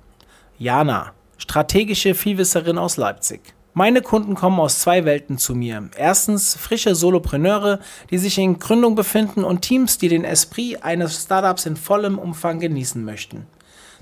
Jana, 0.59 1.13
strategische 1.37 2.15
Vielwisserin 2.15 2.79
aus 2.79 2.97
Leipzig. 2.97 3.43
Meine 3.75 4.03
Kunden 4.03 4.35
kommen 4.35 4.61
aus 4.61 4.81
zwei 4.81 5.07
Welten 5.07 5.39
zu 5.39 5.55
mir. 5.55 5.89
Erstens 5.97 6.55
frische 6.55 6.95
Solopreneure, 6.95 7.79
die 8.11 8.19
sich 8.19 8.37
in 8.37 8.59
Gründung 8.59 8.95
befinden 8.95 9.45
und 9.45 9.63
Teams, 9.63 9.97
die 9.97 10.09
den 10.09 10.25
Esprit 10.25 10.83
eines 10.83 11.23
Startups 11.23 11.65
in 11.65 11.77
vollem 11.77 12.19
Umfang 12.19 12.61
genießen 12.61 13.03
möchten. 13.03 13.47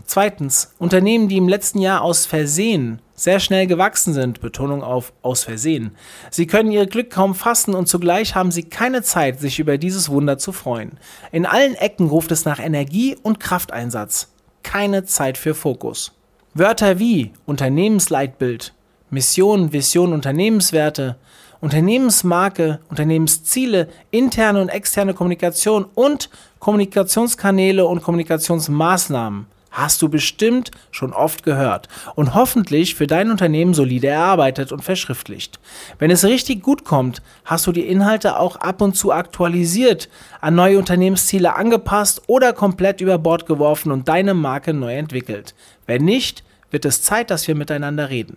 Zweitens 0.06 0.74
Unternehmen, 0.78 1.28
die 1.28 1.36
im 1.36 1.46
letzten 1.46 1.78
Jahr 1.78 2.02
aus 2.02 2.26
Versehen 2.26 3.00
sehr 3.14 3.38
schnell 3.38 3.68
gewachsen 3.68 4.12
sind, 4.12 4.40
Betonung 4.40 4.82
auf 4.82 5.12
aus 5.22 5.44
Versehen. 5.44 5.92
Sie 6.30 6.48
können 6.48 6.72
ihr 6.72 6.86
Glück 6.86 7.10
kaum 7.10 7.36
fassen 7.36 7.76
und 7.76 7.86
zugleich 7.86 8.34
haben 8.34 8.50
sie 8.50 8.64
keine 8.64 9.02
Zeit, 9.02 9.38
sich 9.38 9.60
über 9.60 9.78
dieses 9.78 10.08
Wunder 10.08 10.36
zu 10.36 10.50
freuen. 10.50 10.98
In 11.30 11.46
allen 11.46 11.76
Ecken 11.76 12.08
ruft 12.08 12.32
es 12.32 12.44
nach 12.44 12.58
Energie 12.58 13.16
und 13.22 13.38
Krafteinsatz. 13.38 14.32
Keine 14.64 15.04
Zeit 15.04 15.38
für 15.38 15.54
Fokus. 15.54 16.12
Wörter 16.54 16.98
wie 16.98 17.30
Unternehmensleitbild, 17.46 18.72
Mission, 19.10 19.72
Vision, 19.72 20.12
Unternehmenswerte, 20.12 21.16
Unternehmensmarke, 21.60 22.80
Unternehmensziele, 22.88 23.88
interne 24.10 24.62
und 24.62 24.68
externe 24.68 25.14
Kommunikation 25.14 25.84
und 25.94 26.30
Kommunikationskanäle 26.58 27.86
und 27.86 28.02
Kommunikationsmaßnahmen 28.02 29.46
hast 29.70 30.02
du 30.02 30.08
bestimmt 30.08 30.70
schon 30.90 31.12
oft 31.12 31.42
gehört 31.44 31.88
und 32.16 32.34
hoffentlich 32.34 32.94
für 32.94 33.06
dein 33.06 33.30
Unternehmen 33.30 33.72
solide 33.72 34.08
erarbeitet 34.08 34.72
und 34.72 34.82
verschriftlicht. 34.82 35.60
Wenn 35.98 36.10
es 36.10 36.24
richtig 36.24 36.62
gut 36.62 36.84
kommt, 36.84 37.22
hast 37.44 37.66
du 37.66 37.72
die 37.72 37.86
Inhalte 37.86 38.38
auch 38.38 38.56
ab 38.56 38.80
und 38.80 38.96
zu 38.96 39.12
aktualisiert, 39.12 40.08
an 40.40 40.54
neue 40.54 40.78
Unternehmensziele 40.78 41.54
angepasst 41.54 42.22
oder 42.26 42.52
komplett 42.52 43.00
über 43.00 43.18
Bord 43.18 43.46
geworfen 43.46 43.92
und 43.92 44.08
deine 44.08 44.34
Marke 44.34 44.74
neu 44.74 44.96
entwickelt. 44.96 45.54
Wenn 45.86 46.04
nicht, 46.04 46.42
wird 46.70 46.84
es 46.84 47.02
Zeit, 47.02 47.30
dass 47.30 47.46
wir 47.48 47.54
miteinander 47.54 48.10
reden. 48.10 48.36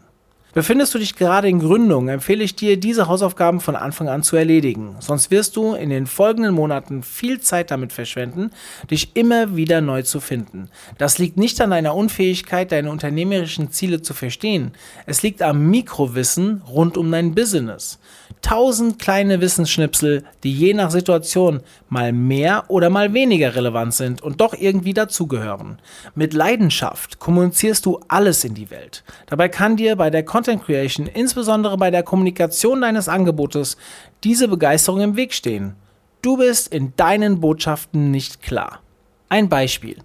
Befindest 0.54 0.94
du 0.94 1.00
dich 1.00 1.16
gerade 1.16 1.50
in 1.50 1.60
Gründung, 1.60 2.10
empfehle 2.10 2.44
ich 2.44 2.56
dir, 2.56 2.78
diese 2.78 3.08
Hausaufgaben 3.08 3.60
von 3.60 3.76
Anfang 3.76 4.08
an 4.08 4.22
zu 4.22 4.36
erledigen. 4.36 4.96
Sonst 5.00 5.32
wirst 5.32 5.56
du 5.56 5.74
in 5.74 5.90
den 5.90 6.06
folgenden 6.06 6.54
Monaten 6.54 7.02
viel 7.02 7.42
Zeit 7.42 7.72
damit 7.72 7.92
verschwenden, 7.92 8.52
dich 8.92 9.16
immer 9.16 9.56
wieder 9.56 9.82
neu 9.82 10.04
zu 10.04 10.20
finden. 10.20 10.70
Das 11.00 11.18
liegt 11.18 11.38
nicht 11.38 11.60
an 11.60 11.72
deiner 11.72 11.96
Unfähigkeit, 11.96 12.72
deine 12.72 12.92
unternehmerischen 12.92 13.72
Ziele 13.72 14.04
zu 14.04 14.14
verstehen. 14.14 14.74
Es 15.08 15.24
liegt 15.24 15.42
am 15.42 15.72
Mikrowissen 15.72 16.62
rund 16.68 16.98
um 16.98 17.12
dein 17.12 17.34
Business. 17.34 17.98
Tausend 18.44 19.00
kleine 19.00 19.42
Wissensschnipsel, 19.42 20.24
die 20.44 20.54
je 20.54 20.74
nach 20.74 20.92
Situation 20.92 21.62
mal 21.90 22.12
mehr 22.12 22.66
oder 22.68 22.90
mal 22.90 23.14
weniger 23.14 23.56
relevant 23.56 23.94
sind 23.94 24.22
und 24.22 24.42
doch 24.42 24.54
irgendwie 24.54 24.94
dazugehören. 24.94 25.80
Mit 26.14 26.34
Leidenschaft 26.34 27.20
kommunizierst 27.20 27.86
du 27.86 28.02
alles 28.10 28.44
in 28.44 28.54
die 28.54 28.70
Welt. 28.70 29.04
Dabei 29.28 29.48
kann 29.48 29.78
dir 29.78 29.96
bei 29.96 30.10
der 30.10 30.24
Content 30.44 30.66
Creation, 30.66 31.08
insbesondere 31.08 31.78
bei 31.78 31.90
der 31.90 32.04
Kommunikation 32.04 32.82
deines 32.82 33.08
Angebotes, 33.08 33.78
diese 34.26 34.50
Begeisterung 34.50 35.00
im 35.00 35.16
Weg 35.16 35.34
stehen. 35.34 35.78
Du 36.22 36.36
bist 36.36 36.74
in 36.74 36.92
deinen 36.98 37.40
Botschaften 37.40 38.12
nicht 38.12 38.42
klar. 38.42 38.82
Ein 39.30 39.48
Beispiel. 39.48 40.00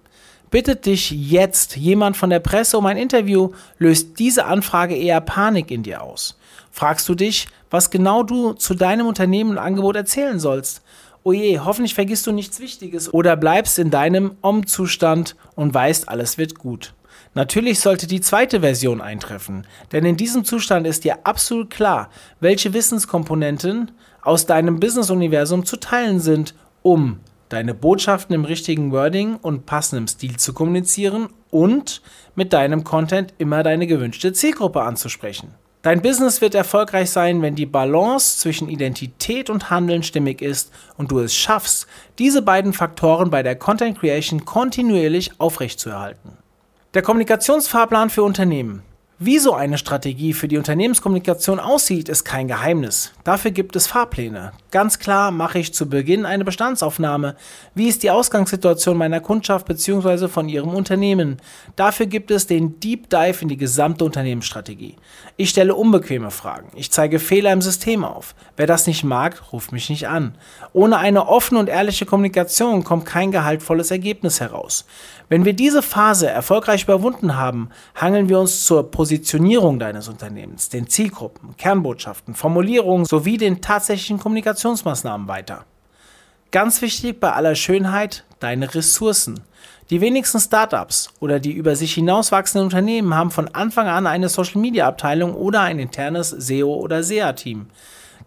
Bittet 0.49 0.85
dich 0.85 1.11
jetzt 1.11 1.75
jemand 1.75 2.15
von 2.15 2.29
der 2.29 2.39
Presse 2.39 2.77
um 2.77 2.85
ein 2.85 2.95
Interview, 2.95 3.51
löst 3.79 4.17
diese 4.17 4.45
Anfrage 4.45 4.95
eher 4.95 5.19
Panik 5.19 5.71
in 5.71 5.83
dir 5.83 6.01
aus. 6.01 6.39
Fragst 6.71 7.09
du 7.09 7.15
dich, 7.15 7.49
was 7.69 7.89
genau 7.89 8.23
du 8.23 8.53
zu 8.53 8.75
deinem 8.75 9.07
Unternehmen 9.07 9.49
und 9.49 9.57
Angebot 9.57 9.97
erzählen 9.97 10.39
sollst? 10.39 10.81
Oje, 11.23 11.65
hoffentlich 11.65 11.95
vergisst 11.95 12.25
du 12.27 12.31
nichts 12.31 12.61
Wichtiges 12.61 13.13
oder 13.13 13.35
bleibst 13.35 13.77
in 13.77 13.91
deinem 13.91 14.37
Om-Zustand 14.39 15.35
und 15.55 15.73
weißt, 15.73 16.07
alles 16.07 16.37
wird 16.37 16.57
gut. 16.57 16.93
Natürlich 17.35 17.79
sollte 17.79 18.07
die 18.07 18.21
zweite 18.21 18.61
Version 18.61 19.01
eintreffen, 19.01 19.67
denn 19.91 20.03
in 20.03 20.17
diesem 20.17 20.45
Zustand 20.45 20.87
ist 20.87 21.03
dir 21.03 21.25
absolut 21.25 21.69
klar, 21.69 22.09
welche 22.39 22.73
Wissenskomponenten 22.73 23.91
aus 24.21 24.47
deinem 24.47 24.79
Business-Universum 24.79 25.65
zu 25.65 25.77
teilen 25.77 26.19
sind, 26.19 26.55
um 26.81 27.19
deine 27.49 27.73
Botschaften 27.73 28.33
im 28.33 28.45
richtigen 28.45 28.91
Wording 28.91 29.35
und 29.35 29.65
passendem 29.65 30.07
Stil 30.07 30.37
zu 30.37 30.53
kommunizieren 30.53 31.29
und 31.51 32.01
mit 32.35 32.53
deinem 32.53 32.83
Content 32.83 33.33
immer 33.37 33.63
deine 33.63 33.87
gewünschte 33.87 34.33
Zielgruppe 34.33 34.81
anzusprechen. 34.81 35.53
Dein 35.81 36.01
Business 36.01 36.41
wird 36.41 36.55
erfolgreich 36.55 37.09
sein, 37.09 37.41
wenn 37.41 37.55
die 37.55 37.65
Balance 37.65 38.39
zwischen 38.39 38.67
Identität 38.67 39.49
und 39.49 39.69
Handeln 39.69 40.03
stimmig 40.03 40.41
ist 40.41 40.73
und 40.97 41.11
du 41.11 41.19
es 41.19 41.33
schaffst, 41.33 41.87
diese 42.17 42.41
beiden 42.41 42.73
Faktoren 42.73 43.29
bei 43.29 43.43
der 43.43 43.55
Content 43.55 43.97
Creation 43.97 44.43
kontinuierlich 44.43 45.39
aufrechtzuerhalten. 45.39 46.37
Der 46.95 47.03
Kommunikationsfahrplan 47.03 48.09
für 48.09 48.23
Unternehmen. 48.23 48.81
Wie 49.21 49.37
so 49.37 49.53
eine 49.53 49.77
Strategie 49.77 50.31
für 50.31 50.47
die 50.47 50.57
Unternehmenskommunikation 50.57 51.59
aussieht, 51.59 52.07
ist 52.07 52.23
kein 52.23 52.47
Geheimnis. 52.47 53.11
Dafür 53.25 53.51
gibt 53.51 53.75
es 53.75 53.85
Fahrpläne. 53.85 54.53
Ganz 54.71 54.97
klar 54.97 55.31
mache 55.31 55.59
ich 55.59 55.73
zu 55.73 55.89
Beginn 55.89 56.25
eine 56.25 56.45
Bestandsaufnahme. 56.45 57.35
Wie 57.75 57.89
ist 57.89 58.01
die 58.01 58.11
Ausgangssituation 58.11 58.95
meiner 58.95 59.19
Kundschaft 59.19 59.67
bzw. 59.67 60.29
von 60.29 60.47
ihrem 60.47 60.69
Unternehmen? 60.69 61.41
Dafür 61.75 62.05
gibt 62.05 62.31
es 62.31 62.47
den 62.47 62.79
Deep 62.79 63.09
Dive 63.09 63.41
in 63.41 63.49
die 63.49 63.57
gesamte 63.57 64.05
Unternehmensstrategie. 64.05 64.95
Ich 65.35 65.49
stelle 65.49 65.75
unbequeme 65.75 66.31
Fragen. 66.31 66.69
Ich 66.75 66.89
zeige 66.89 67.19
Fehler 67.19 67.51
im 67.51 67.61
System 67.61 68.05
auf. 68.05 68.35
Wer 68.55 68.67
das 68.67 68.87
nicht 68.87 69.03
mag, 69.03 69.51
ruft 69.51 69.73
mich 69.73 69.89
nicht 69.89 70.07
an. 70.07 70.35
Ohne 70.71 70.97
eine 70.97 71.27
offene 71.27 71.59
und 71.59 71.67
ehrliche 71.67 72.05
Kommunikation 72.05 72.85
kommt 72.85 73.05
kein 73.05 73.31
gehaltvolles 73.33 73.91
Ergebnis 73.91 74.39
heraus. 74.39 74.85
Wenn 75.29 75.45
wir 75.45 75.53
diese 75.53 75.83
Phase 75.83 76.27
erfolgreich 76.27 76.83
überwunden 76.85 77.35
haben, 77.35 77.69
hangeln 77.93 78.29
wir 78.29 78.39
uns 78.39 78.65
zur 78.65 78.89
Positionierung 78.89 79.77
deines 79.77 80.07
Unternehmens, 80.07 80.69
den 80.69 80.87
Zielgruppen, 80.87 81.55
Kernbotschaften, 81.55 82.33
Formulierungen 82.33 83.05
sowie 83.05 83.37
den 83.37 83.61
tatsächlichen 83.61 84.17
Kommunikationsmaßnahmen 84.17 85.27
weiter. 85.27 85.65
Ganz 86.51 86.81
wichtig 86.81 87.19
bei 87.19 87.31
aller 87.31 87.53
Schönheit, 87.53 88.25
deine 88.39 88.73
Ressourcen. 88.73 89.41
Die 89.91 90.01
wenigsten 90.01 90.39
Startups 90.39 91.11
oder 91.19 91.39
die 91.39 91.51
über 91.51 91.75
sich 91.75 91.93
hinaus 91.93 92.31
wachsenden 92.31 92.65
Unternehmen 92.65 93.13
haben 93.13 93.29
von 93.29 93.53
Anfang 93.53 93.87
an 93.87 94.07
eine 94.07 94.29
Social 94.29 94.59
Media 94.59 94.87
Abteilung 94.87 95.35
oder 95.35 95.61
ein 95.61 95.77
internes 95.77 96.31
SEO 96.31 96.73
oder 96.73 97.03
SEA 97.03 97.33
Team. 97.33 97.67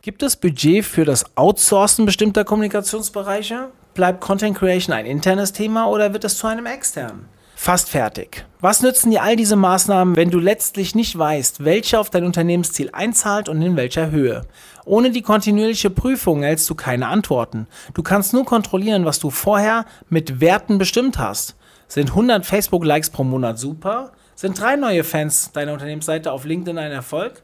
Gibt 0.03 0.23
es 0.23 0.37
Budget 0.37 0.85
für 0.85 1.05
das 1.05 1.37
Outsourcen 1.37 2.07
bestimmter 2.07 2.45
Kommunikationsbereiche? 2.45 3.71
Bleibt 3.95 4.23
Content 4.23 4.57
Creation 4.57 4.95
ein 4.95 5.05
internes 5.05 5.53
Thema 5.53 5.87
oder 5.87 6.15
wird 6.15 6.25
es 6.25 6.39
zu 6.39 6.47
einem 6.47 6.65
externen? 6.65 7.29
Fast 7.55 7.91
fertig. 7.91 8.45
Was 8.61 8.83
nützen 8.83 9.11
dir 9.11 9.23
all 9.23 9.37
diese 9.37 9.55
Maßnahmen, 9.55 10.17
wenn 10.17 10.31
du 10.31 10.41
letztlich 10.41 10.95
nicht 10.95 11.17
weißt, 11.17 11.65
welche 11.65 12.01
auf 12.01 12.09
dein 12.09 12.25
Unternehmensziel 12.25 12.89
einzahlt 12.93 13.49
und 13.49 13.61
in 13.61 13.77
welcher 13.77 14.11
Höhe? 14.11 14.47
Ohne 14.85 15.11
die 15.11 15.23
kontinuierliche 15.23 15.91
Prüfung 15.91 16.43
hältst 16.43 16.69
du 16.71 16.75
keine 16.75 17.07
Antworten. 17.07 17.69
Du 17.93 18.03
kannst 18.03 18.33
nur 18.33 18.47
kontrollieren, 18.47 19.05
was 19.05 19.21
du 19.21 19.31
vorher 19.31 19.85
mit 20.09 20.41
Werten 20.41 20.79
bestimmt 20.79 21.19
hast. 21.19 21.55
Sind 21.87 22.09
100 22.11 22.47
Facebook-Likes 22.47 23.11
pro 23.11 23.23
Monat 23.23 23.59
super? 23.59 24.13
Sind 24.35 24.59
drei 24.59 24.77
neue 24.77 25.05
Fans 25.05 25.53
deiner 25.53 25.75
Unternehmensseite 25.75 26.33
auf 26.33 26.45
LinkedIn 26.45 26.79
ein 26.79 26.91
Erfolg? 26.91 27.43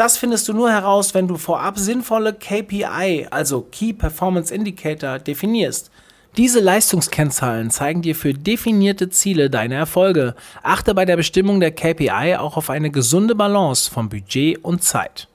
Das 0.00 0.16
findest 0.16 0.48
du 0.48 0.54
nur 0.54 0.72
heraus, 0.72 1.12
wenn 1.12 1.28
du 1.28 1.36
vorab 1.36 1.78
sinnvolle 1.78 2.32
KPI, 2.32 3.26
also 3.30 3.66
Key 3.70 3.92
Performance 3.92 4.54
Indicator, 4.54 5.18
definierst. 5.18 5.90
Diese 6.38 6.58
Leistungskennzahlen 6.58 7.70
zeigen 7.70 8.00
dir 8.00 8.14
für 8.14 8.32
definierte 8.32 9.10
Ziele 9.10 9.50
deine 9.50 9.74
Erfolge. 9.74 10.34
Achte 10.62 10.94
bei 10.94 11.04
der 11.04 11.16
Bestimmung 11.16 11.60
der 11.60 11.72
KPI 11.72 12.36
auch 12.38 12.56
auf 12.56 12.70
eine 12.70 12.90
gesunde 12.90 13.34
Balance 13.34 13.90
von 13.90 14.08
Budget 14.08 14.64
und 14.64 14.82
Zeit. 14.82 15.28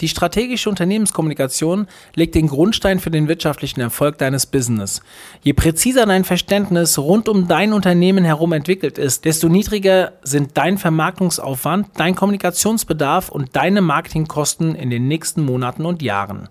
Die 0.00 0.08
strategische 0.08 0.70
Unternehmenskommunikation 0.70 1.86
legt 2.14 2.34
den 2.34 2.46
Grundstein 2.46 3.00
für 3.00 3.10
den 3.10 3.28
wirtschaftlichen 3.28 3.80
Erfolg 3.80 4.16
deines 4.16 4.46
Business. 4.46 5.02
Je 5.42 5.52
präziser 5.52 6.06
dein 6.06 6.24
Verständnis 6.24 6.98
rund 6.98 7.28
um 7.28 7.48
dein 7.48 7.74
Unternehmen 7.74 8.24
herum 8.24 8.52
entwickelt 8.52 8.96
ist, 8.96 9.26
desto 9.26 9.48
niedriger 9.48 10.12
sind 10.22 10.56
dein 10.56 10.78
Vermarktungsaufwand, 10.78 11.88
dein 11.96 12.14
Kommunikationsbedarf 12.14 13.28
und 13.28 13.54
deine 13.56 13.82
Marketingkosten 13.82 14.74
in 14.74 14.88
den 14.88 15.06
nächsten 15.06 15.44
Monaten 15.44 15.84
und 15.84 16.00
Jahren. 16.00 16.48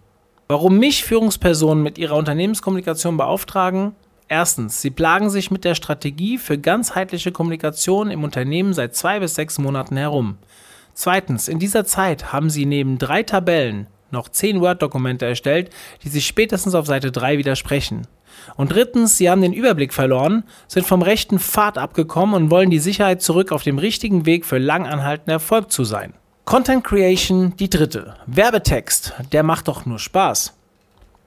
Warum 0.47 0.77
mich 0.77 1.03
Führungspersonen 1.03 1.83
mit 1.83 1.97
ihrer 1.97 2.15
Unternehmenskommunikation 2.17 3.17
beauftragen? 3.17 3.93
Erstens, 4.27 4.81
sie 4.81 4.91
plagen 4.91 5.31
sich 5.31 5.49
mit 5.49 5.63
der 5.63 5.73
Strategie 5.73 6.37
für 6.37 6.59
ganzheitliche 6.59 7.31
Kommunikation 7.31 8.11
im 8.11 8.23
Unternehmen 8.23 8.73
seit 8.73 8.95
zwei 8.95 9.19
bis 9.19 9.33
sechs 9.33 9.57
Monaten 9.57 9.97
herum. 9.97 10.37
Zweitens, 10.99 11.47
in 11.47 11.59
dieser 11.59 11.85
Zeit 11.85 12.33
haben 12.33 12.49
sie 12.49 12.65
neben 12.65 12.97
drei 12.97 13.23
Tabellen 13.23 13.87
noch 14.11 14.27
zehn 14.27 14.59
Word-Dokumente 14.59 15.25
erstellt, 15.25 15.69
die 16.03 16.09
sich 16.09 16.27
spätestens 16.27 16.75
auf 16.75 16.87
Seite 16.87 17.09
3 17.09 17.37
widersprechen. 17.37 18.05
Und 18.57 18.73
drittens, 18.73 19.15
sie 19.15 19.29
haben 19.29 19.41
den 19.41 19.53
Überblick 19.53 19.93
verloren, 19.93 20.43
sind 20.67 20.85
vom 20.85 21.01
rechten 21.01 21.39
Pfad 21.39 21.77
abgekommen 21.77 22.35
und 22.35 22.51
wollen 22.51 22.69
die 22.69 22.79
Sicherheit 22.79 23.21
zurück 23.21 23.53
auf 23.53 23.63
dem 23.63 23.77
richtigen 23.77 24.25
Weg 24.25 24.45
für 24.45 24.57
langanhaltenden 24.57 25.31
Erfolg 25.31 25.71
zu 25.71 25.85
sein. 25.85 26.15
Content 26.43 26.83
Creation, 26.83 27.55
die 27.55 27.69
dritte. 27.69 28.15
Werbetext, 28.25 29.13
der 29.31 29.43
macht 29.43 29.69
doch 29.69 29.85
nur 29.85 29.99
Spaß. 29.99 30.53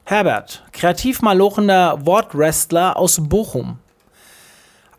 Herbert, 0.05 0.65
kreativ 0.73 1.23
malochender 1.23 2.05
Wortwrestler 2.05 2.99
aus 2.99 3.27
Bochum. 3.27 3.79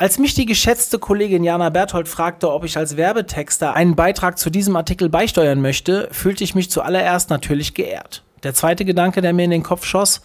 Als 0.03 0.19
mich 0.19 0.33
die 0.33 0.45
geschätzte 0.45 0.99
Kollegin 0.99 1.45
Jana 1.45 1.69
Berthold 1.69 2.09
fragte, 2.09 2.51
ob 2.51 2.65
ich 2.65 2.75
als 2.75 2.97
Werbetexter 2.97 3.73
einen 3.73 3.95
Beitrag 3.95 4.37
zu 4.37 4.49
diesem 4.49 4.75
Artikel 4.75 5.07
beisteuern 5.07 5.61
möchte, 5.61 6.09
fühlte 6.11 6.43
ich 6.43 6.55
mich 6.55 6.69
zuallererst 6.69 7.29
natürlich 7.29 7.73
geehrt. 7.73 8.21
Der 8.43 8.53
zweite 8.53 8.83
Gedanke, 8.83 9.21
der 9.21 9.31
mir 9.31 9.45
in 9.45 9.51
den 9.51 9.63
Kopf 9.63 9.85
schoss, 9.85 10.21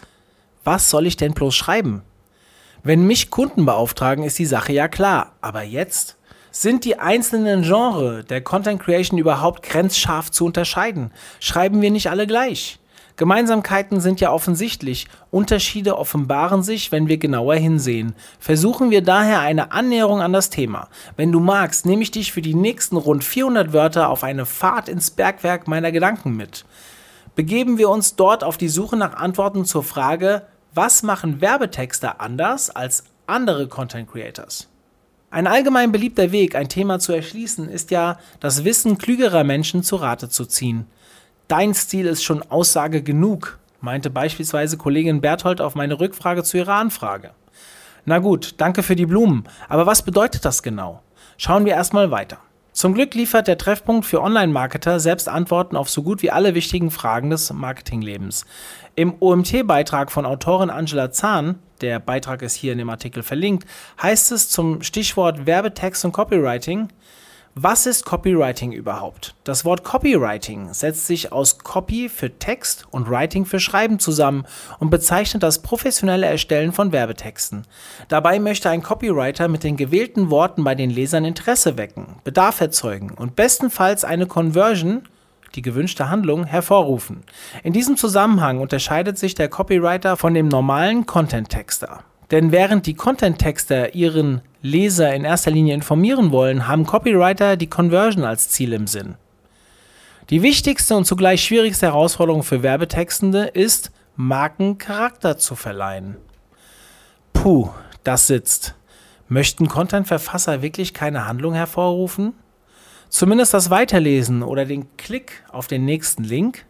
was 0.65 0.89
soll 0.89 1.07
ich 1.07 1.15
denn 1.15 1.33
bloß 1.33 1.55
schreiben? 1.55 2.01
Wenn 2.83 3.07
mich 3.07 3.29
Kunden 3.31 3.65
beauftragen, 3.65 4.25
ist 4.25 4.37
die 4.37 4.45
Sache 4.45 4.73
ja 4.73 4.89
klar. 4.89 5.31
Aber 5.39 5.63
jetzt? 5.63 6.17
Sind 6.51 6.83
die 6.83 6.99
einzelnen 6.99 7.61
Genres 7.61 8.25
der 8.25 8.41
Content 8.41 8.81
Creation 8.81 9.17
überhaupt 9.17 9.63
grenzscharf 9.63 10.29
zu 10.29 10.43
unterscheiden? 10.43 11.13
Schreiben 11.39 11.81
wir 11.81 11.89
nicht 11.89 12.09
alle 12.09 12.27
gleich? 12.27 12.79
Gemeinsamkeiten 13.19 13.99
sind 13.99 14.21
ja 14.21 14.31
offensichtlich, 14.31 15.09
Unterschiede 15.29 15.97
offenbaren 15.97 16.63
sich, 16.63 16.93
wenn 16.93 17.09
wir 17.09 17.17
genauer 17.17 17.55
hinsehen. 17.55 18.15
Versuchen 18.39 18.91
wir 18.91 19.01
daher 19.01 19.41
eine 19.41 19.73
Annäherung 19.73 20.21
an 20.21 20.31
das 20.31 20.49
Thema. 20.49 20.87
Wenn 21.17 21.33
du 21.33 21.41
magst, 21.41 21.85
nehme 21.85 22.01
ich 22.01 22.11
dich 22.11 22.31
für 22.31 22.41
die 22.41 22.55
nächsten 22.55 22.95
rund 22.95 23.25
400 23.25 23.73
Wörter 23.73 24.07
auf 24.07 24.23
eine 24.23 24.45
Fahrt 24.45 24.87
ins 24.87 25.11
Bergwerk 25.11 25.67
meiner 25.67 25.91
Gedanken 25.91 26.37
mit. 26.37 26.63
Begeben 27.35 27.77
wir 27.77 27.89
uns 27.89 28.15
dort 28.15 28.41
auf 28.41 28.55
die 28.55 28.69
Suche 28.69 28.95
nach 28.95 29.15
Antworten 29.15 29.65
zur 29.65 29.83
Frage, 29.83 30.43
was 30.73 31.03
machen 31.03 31.41
Werbetexter 31.41 32.21
anders 32.21 32.69
als 32.69 33.03
andere 33.27 33.67
Content 33.67 34.09
Creators? 34.09 34.69
Ein 35.29 35.45
allgemein 35.45 35.91
beliebter 35.91 36.31
Weg, 36.31 36.55
ein 36.55 36.69
Thema 36.69 36.99
zu 36.99 37.11
erschließen, 37.11 37.67
ist 37.67 37.91
ja, 37.91 38.17
das 38.39 38.63
Wissen 38.63 38.97
klügerer 38.97 39.43
Menschen 39.43 39.83
zu 39.83 39.97
Rate 39.97 40.29
zu 40.29 40.45
ziehen. 40.45 40.85
Dein 41.49 41.73
Stil 41.73 42.05
ist 42.05 42.23
schon 42.23 42.43
Aussage 42.51 43.01
genug, 43.01 43.57
meinte 43.81 44.11
beispielsweise 44.11 44.77
Kollegin 44.77 45.19
Berthold 45.19 45.61
auf 45.61 45.73
meine 45.73 45.99
Rückfrage 45.99 46.43
zu 46.43 46.57
ihrer 46.57 46.75
Anfrage. 46.75 47.31
Na 48.05 48.19
gut, 48.19 48.53
danke 48.57 48.83
für 48.83 48.95
die 48.95 49.07
Blumen, 49.07 49.45
aber 49.67 49.87
was 49.87 50.03
bedeutet 50.03 50.45
das 50.45 50.61
genau? 50.61 51.01
Schauen 51.37 51.65
wir 51.65 51.73
erstmal 51.73 52.11
weiter. 52.11 52.37
Zum 52.71 52.93
Glück 52.93 53.15
liefert 53.15 53.47
der 53.47 53.57
Treffpunkt 53.57 54.05
für 54.05 54.21
Online-Marketer 54.21 54.99
selbst 54.99 55.27
Antworten 55.27 55.75
auf 55.75 55.89
so 55.89 56.03
gut 56.03 56.21
wie 56.21 56.29
alle 56.29 56.53
wichtigen 56.53 56.91
Fragen 56.91 57.31
des 57.31 57.51
Marketinglebens. 57.51 58.45
Im 58.95 59.15
OMT-Beitrag 59.19 60.11
von 60.11 60.27
Autorin 60.27 60.69
Angela 60.69 61.09
Zahn, 61.09 61.57
der 61.81 61.99
Beitrag 61.99 62.43
ist 62.43 62.53
hier 62.53 62.73
in 62.73 62.77
dem 62.77 62.91
Artikel 62.91 63.23
verlinkt, 63.23 63.67
heißt 63.99 64.31
es 64.33 64.49
zum 64.49 64.83
Stichwort 64.83 65.47
Werbetext 65.47 66.05
und 66.05 66.11
Copywriting, 66.11 66.89
was 67.55 67.85
ist 67.85 68.05
Copywriting 68.05 68.71
überhaupt? 68.71 69.35
Das 69.43 69.65
Wort 69.65 69.83
Copywriting 69.83 70.73
setzt 70.73 71.07
sich 71.07 71.31
aus 71.31 71.57
Copy 71.59 72.07
für 72.07 72.37
Text 72.37 72.85
und 72.91 73.09
Writing 73.09 73.45
für 73.45 73.59
Schreiben 73.59 73.99
zusammen 73.99 74.45
und 74.79 74.91
bezeichnet 74.91 75.43
das 75.43 75.61
professionelle 75.61 76.27
Erstellen 76.27 76.71
von 76.71 76.91
Werbetexten. 76.91 77.63
Dabei 78.07 78.39
möchte 78.39 78.69
ein 78.69 78.83
Copywriter 78.83 79.47
mit 79.47 79.63
den 79.63 79.77
gewählten 79.77 80.29
Worten 80.29 80.63
bei 80.63 80.75
den 80.75 80.89
Lesern 80.89 81.25
Interesse 81.25 81.77
wecken, 81.77 82.17
Bedarf 82.23 82.61
erzeugen 82.61 83.11
und 83.11 83.35
bestenfalls 83.35 84.03
eine 84.03 84.27
Conversion, 84.27 85.03
die 85.55 85.61
gewünschte 85.61 86.09
Handlung, 86.09 86.45
hervorrufen. 86.45 87.23
In 87.63 87.73
diesem 87.73 87.97
Zusammenhang 87.97 88.59
unterscheidet 88.59 89.17
sich 89.17 89.33
der 89.33 89.49
Copywriter 89.49 90.15
von 90.17 90.33
dem 90.33 90.47
normalen 90.47 91.05
Content-Texter. 91.05 92.03
Denn 92.31 92.51
während 92.51 92.85
die 92.85 92.93
Content-Texter 92.93 93.95
ihren 93.95 94.41
Leser 94.61 95.13
in 95.13 95.23
erster 95.23 95.51
Linie 95.51 95.73
informieren 95.73 96.31
wollen, 96.31 96.67
haben 96.67 96.85
Copywriter 96.85 97.55
die 97.55 97.67
Conversion 97.69 98.25
als 98.25 98.49
Ziel 98.49 98.73
im 98.73 98.87
Sinn. 98.87 99.15
Die 100.29 100.41
wichtigste 100.41 100.95
und 100.95 101.05
zugleich 101.05 101.43
schwierigste 101.43 101.87
Herausforderung 101.87 102.43
für 102.43 102.61
Werbetextende 102.61 103.45
ist, 103.45 103.91
Marken 104.15 104.77
Charakter 104.77 105.37
zu 105.37 105.55
verleihen. 105.55 106.17
Puh, 107.33 107.69
das 108.03 108.27
sitzt. 108.27 108.75
Möchten 109.27 109.69
Content-Verfasser 109.69 110.61
wirklich 110.61 110.93
keine 110.93 111.25
Handlung 111.25 111.53
hervorrufen? 111.53 112.33
Zumindest 113.07 113.53
das 113.53 113.69
Weiterlesen 113.69 114.43
oder 114.43 114.65
den 114.65 114.95
Klick 114.97 115.43
auf 115.51 115.67
den 115.67 115.85
nächsten 115.85 116.23
Link? 116.23 116.65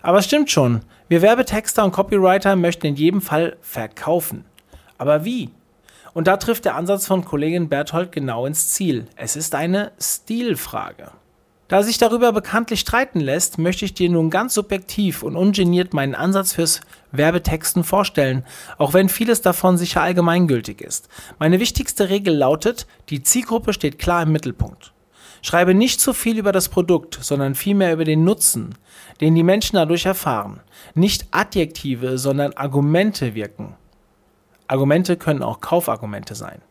Aber 0.00 0.18
es 0.18 0.26
stimmt 0.26 0.50
schon, 0.50 0.82
wir 1.08 1.20
Werbetexter 1.20 1.84
und 1.84 1.92
Copywriter 1.92 2.56
möchten 2.56 2.86
in 2.86 2.96
jedem 2.96 3.20
Fall 3.20 3.56
verkaufen. 3.60 4.44
Aber 4.96 5.24
wie? 5.24 5.50
Und 6.18 6.26
da 6.26 6.36
trifft 6.36 6.64
der 6.64 6.74
Ansatz 6.74 7.06
von 7.06 7.24
Kollegin 7.24 7.68
Berthold 7.68 8.10
genau 8.10 8.44
ins 8.44 8.70
Ziel. 8.70 9.06
Es 9.14 9.36
ist 9.36 9.54
eine 9.54 9.92
Stilfrage. 10.00 11.12
Da 11.68 11.84
sich 11.84 11.96
darüber 11.96 12.32
bekanntlich 12.32 12.80
streiten 12.80 13.20
lässt, 13.20 13.58
möchte 13.58 13.84
ich 13.84 13.94
dir 13.94 14.10
nun 14.10 14.28
ganz 14.28 14.54
subjektiv 14.54 15.22
und 15.22 15.36
ungeniert 15.36 15.94
meinen 15.94 16.16
Ansatz 16.16 16.54
fürs 16.54 16.80
Werbetexten 17.12 17.84
vorstellen, 17.84 18.44
auch 18.78 18.94
wenn 18.94 19.08
vieles 19.08 19.42
davon 19.42 19.78
sicher 19.78 20.02
allgemeingültig 20.02 20.80
ist. 20.80 21.08
Meine 21.38 21.60
wichtigste 21.60 22.08
Regel 22.08 22.34
lautet, 22.34 22.88
die 23.10 23.22
Zielgruppe 23.22 23.72
steht 23.72 24.00
klar 24.00 24.24
im 24.24 24.32
Mittelpunkt. 24.32 24.92
Schreibe 25.40 25.72
nicht 25.72 26.00
zu 26.00 26.12
viel 26.12 26.36
über 26.36 26.50
das 26.50 26.68
Produkt, 26.68 27.16
sondern 27.22 27.54
vielmehr 27.54 27.92
über 27.92 28.04
den 28.04 28.24
Nutzen, 28.24 28.74
den 29.20 29.36
die 29.36 29.44
Menschen 29.44 29.76
dadurch 29.76 30.04
erfahren. 30.04 30.62
Nicht 30.96 31.26
Adjektive, 31.30 32.18
sondern 32.18 32.54
Argumente 32.54 33.36
wirken. 33.36 33.76
Argumente 34.68 35.16
können 35.16 35.42
auch 35.42 35.60
Kaufargumente 35.60 36.34
sein. 36.34 36.62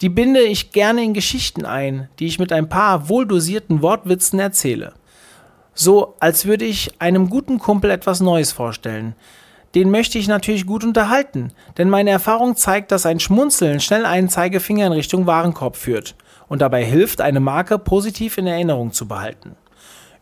Die 0.00 0.08
binde 0.08 0.40
ich 0.40 0.72
gerne 0.72 1.02
in 1.02 1.14
Geschichten 1.14 1.64
ein, 1.64 2.08
die 2.18 2.26
ich 2.26 2.38
mit 2.38 2.52
ein 2.52 2.68
paar 2.68 3.08
wohldosierten 3.08 3.80
Wortwitzen 3.80 4.38
erzähle. 4.38 4.94
So, 5.74 6.16
als 6.20 6.46
würde 6.46 6.64
ich 6.64 7.00
einem 7.00 7.30
guten 7.30 7.58
Kumpel 7.58 7.90
etwas 7.90 8.20
Neues 8.20 8.52
vorstellen. 8.52 9.14
Den 9.74 9.90
möchte 9.90 10.18
ich 10.18 10.28
natürlich 10.28 10.66
gut 10.66 10.84
unterhalten, 10.84 11.52
denn 11.78 11.90
meine 11.90 12.10
Erfahrung 12.10 12.54
zeigt, 12.54 12.92
dass 12.92 13.06
ein 13.06 13.18
Schmunzeln 13.18 13.80
schnell 13.80 14.04
einen 14.04 14.28
Zeigefinger 14.28 14.86
in 14.86 14.92
Richtung 14.92 15.26
Warenkorb 15.26 15.76
führt 15.76 16.14
und 16.48 16.62
dabei 16.62 16.84
hilft, 16.84 17.20
eine 17.20 17.40
Marke 17.40 17.78
positiv 17.78 18.38
in 18.38 18.46
Erinnerung 18.46 18.92
zu 18.92 19.08
behalten. 19.08 19.56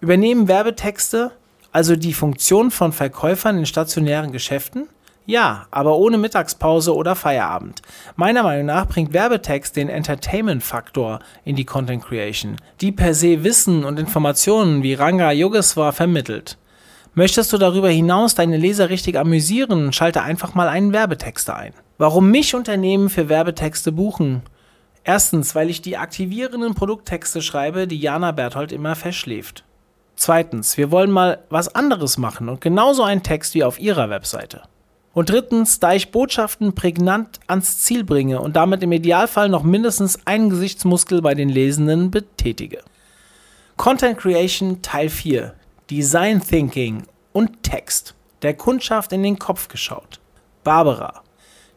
Übernehmen 0.01 0.49
Werbetexte 0.49 1.33
also 1.73 1.97
die 1.97 2.13
Funktion 2.13 2.71
von 2.71 2.93
Verkäufern 2.93 3.59
in 3.59 3.67
stationären 3.67 4.31
Geschäften? 4.31 4.89
Ja, 5.25 5.67
aber 5.71 5.97
ohne 5.97 6.19
Mittagspause 6.19 6.95
oder 6.95 7.15
Feierabend. 7.15 7.81
Meiner 8.17 8.43
Meinung 8.43 8.67
nach 8.67 8.89
bringt 8.89 9.13
Werbetext 9.13 9.77
den 9.77 9.89
Entertainment-Faktor 9.89 11.21
in 11.45 11.55
die 11.55 11.65
Content 11.65 12.05
Creation, 12.05 12.57
die 12.81 12.91
per 12.91 13.15
se 13.15 13.45
Wissen 13.45 13.85
und 13.85 14.01
Informationen 14.01 14.83
wie 14.83 14.95
Ranga 14.95 15.31
Yogeshwar 15.31 15.93
vermittelt. 15.93 16.59
Möchtest 17.15 17.53
du 17.53 17.59
darüber 17.59 17.89
hinaus 17.89 18.35
deine 18.35 18.57
Leser 18.57 18.89
richtig 18.89 19.17
amüsieren, 19.17 19.93
schalte 19.93 20.23
einfach 20.23 20.55
mal 20.55 20.69
einen 20.69 20.93
Werbetexter 20.93 21.55
ein. 21.55 21.75
Warum 21.99 22.31
mich 22.31 22.55
Unternehmen 22.55 23.09
für 23.09 23.29
Werbetexte 23.29 23.93
buchen? 23.93 24.43
Erstens, 25.05 25.55
weil 25.55 25.71
ich 25.71 25.83
die 25.83 25.99
aktivierenden 25.99 26.75
Produkttexte 26.75 27.43
schreibe, 27.43 27.87
die 27.87 28.01
Jana 28.01 28.33
Berthold 28.33 28.73
immer 28.73 28.97
verschläft. 28.97 29.63
Zweitens, 30.17 30.77
wir 30.77 30.91
wollen 30.91 31.11
mal 31.11 31.45
was 31.49 31.75
anderes 31.75 32.19
machen 32.19 32.49
und 32.49 32.61
genauso 32.61 33.03
einen 33.03 33.23
Text 33.23 33.55
wie 33.55 33.65
auf 33.65 33.79
ihrer 33.79 34.11
Webseite. 34.11 34.63
Und 35.14 35.29
drittens, 35.29 35.79
da 35.79 35.92
ich 35.92 36.11
Botschaften 36.11 36.75
prägnant 36.75 37.40
ans 37.46 37.79
Ziel 37.79 38.03
bringe 38.03 38.40
und 38.40 38.57
damit 38.57 38.83
im 38.83 38.92
Idealfall 38.92 39.48
noch 39.48 39.62
mindestens 39.62 40.27
einen 40.27 40.48
Gesichtsmuskel 40.48 41.20
bei 41.20 41.35
den 41.35 41.51
Lesenden 41.51 42.11
betätige. 42.11 42.83
Content 43.77 44.18
Creation 44.18 44.81
Teil 44.81 45.11
4. 45.11 45.55
Design 45.90 46.40
Thinking 46.40 47.05
und 47.33 47.62
Text. 47.62 48.14
Der 48.40 48.55
Kundschaft 48.55 49.12
in 49.12 49.22
den 49.22 49.38
Kopf 49.38 49.68
geschaut. 49.68 50.20
Barbara. 50.64 51.22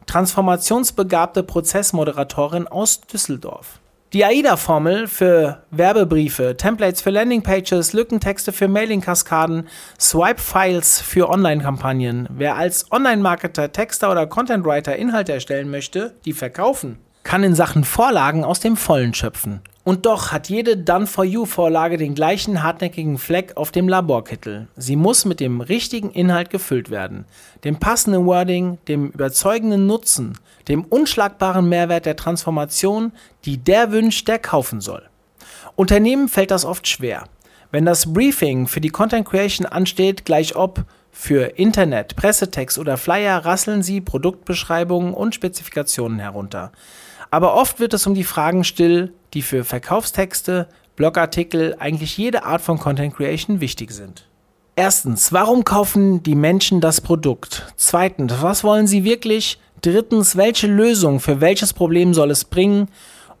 Transformationsbegabte 0.06 1.42
Prozessmoderatorin 1.42 2.66
aus 2.68 3.00
Düsseldorf. 3.02 3.80
Die 4.12 4.24
AIDA-Formel 4.24 5.08
für 5.08 5.64
Werbebriefe, 5.72 6.56
Templates 6.56 7.02
für 7.02 7.10
Landingpages, 7.10 7.92
Lückentexte 7.92 8.52
für 8.52 8.68
Mailing-Kaskaden, 8.68 9.66
Swipe-Files 10.00 11.00
für 11.00 11.28
Online-Kampagnen. 11.28 12.28
Wer 12.30 12.54
als 12.54 12.90
Online-Marketer, 12.92 13.72
Texter 13.72 14.12
oder 14.12 14.28
Content-Writer 14.28 14.94
Inhalte 14.94 15.32
erstellen 15.32 15.70
möchte, 15.70 16.14
die 16.24 16.34
verkaufen, 16.34 16.98
kann 17.24 17.42
in 17.42 17.56
Sachen 17.56 17.82
Vorlagen 17.82 18.44
aus 18.44 18.60
dem 18.60 18.76
Vollen 18.76 19.12
schöpfen. 19.12 19.60
Und 19.86 20.04
doch 20.04 20.32
hat 20.32 20.48
jede 20.48 20.76
Done-for-You-Vorlage 20.76 21.96
den 21.96 22.16
gleichen 22.16 22.64
hartnäckigen 22.64 23.18
Fleck 23.18 23.56
auf 23.56 23.70
dem 23.70 23.88
Laborkittel. 23.88 24.66
Sie 24.76 24.96
muss 24.96 25.24
mit 25.24 25.38
dem 25.38 25.60
richtigen 25.60 26.10
Inhalt 26.10 26.50
gefüllt 26.50 26.90
werden, 26.90 27.24
dem 27.62 27.76
passenden 27.76 28.26
Wording, 28.26 28.78
dem 28.88 29.10
überzeugenden 29.10 29.86
Nutzen, 29.86 30.36
dem 30.66 30.82
unschlagbaren 30.82 31.68
Mehrwert 31.68 32.04
der 32.04 32.16
Transformation, 32.16 33.12
die 33.44 33.58
der 33.58 33.92
wünscht, 33.92 34.26
der 34.26 34.40
kaufen 34.40 34.80
soll. 34.80 35.08
Unternehmen 35.76 36.28
fällt 36.28 36.50
das 36.50 36.64
oft 36.64 36.88
schwer. 36.88 37.22
Wenn 37.70 37.84
das 37.84 38.12
Briefing 38.12 38.66
für 38.66 38.80
die 38.80 38.88
Content 38.88 39.24
Creation 39.24 39.68
ansteht, 39.68 40.24
gleich 40.24 40.56
ob 40.56 40.84
für 41.12 41.58
Internet, 41.58 42.16
Pressetext 42.16 42.76
oder 42.80 42.96
Flyer, 42.96 43.44
rasseln 43.44 43.84
sie 43.84 44.00
Produktbeschreibungen 44.00 45.14
und 45.14 45.36
Spezifikationen 45.36 46.18
herunter. 46.18 46.72
Aber 47.30 47.54
oft 47.54 47.80
wird 47.80 47.94
es 47.94 48.06
um 48.06 48.14
die 48.14 48.24
Fragen 48.24 48.64
still, 48.64 49.12
die 49.34 49.42
für 49.42 49.64
Verkaufstexte, 49.64 50.68
Blogartikel, 50.96 51.76
eigentlich 51.78 52.16
jede 52.16 52.44
Art 52.44 52.62
von 52.62 52.78
Content 52.78 53.14
Creation 53.14 53.60
wichtig 53.60 53.90
sind. 53.90 54.26
Erstens, 54.76 55.32
warum 55.32 55.64
kaufen 55.64 56.22
die 56.22 56.34
Menschen 56.34 56.80
das 56.80 57.00
Produkt? 57.00 57.72
Zweitens, 57.76 58.42
was 58.42 58.62
wollen 58.62 58.86
sie 58.86 59.04
wirklich? 59.04 59.58
Drittens, 59.80 60.36
welche 60.36 60.66
Lösung 60.66 61.20
für 61.20 61.40
welches 61.40 61.72
Problem 61.72 62.14
soll 62.14 62.30
es 62.30 62.44
bringen? 62.44 62.88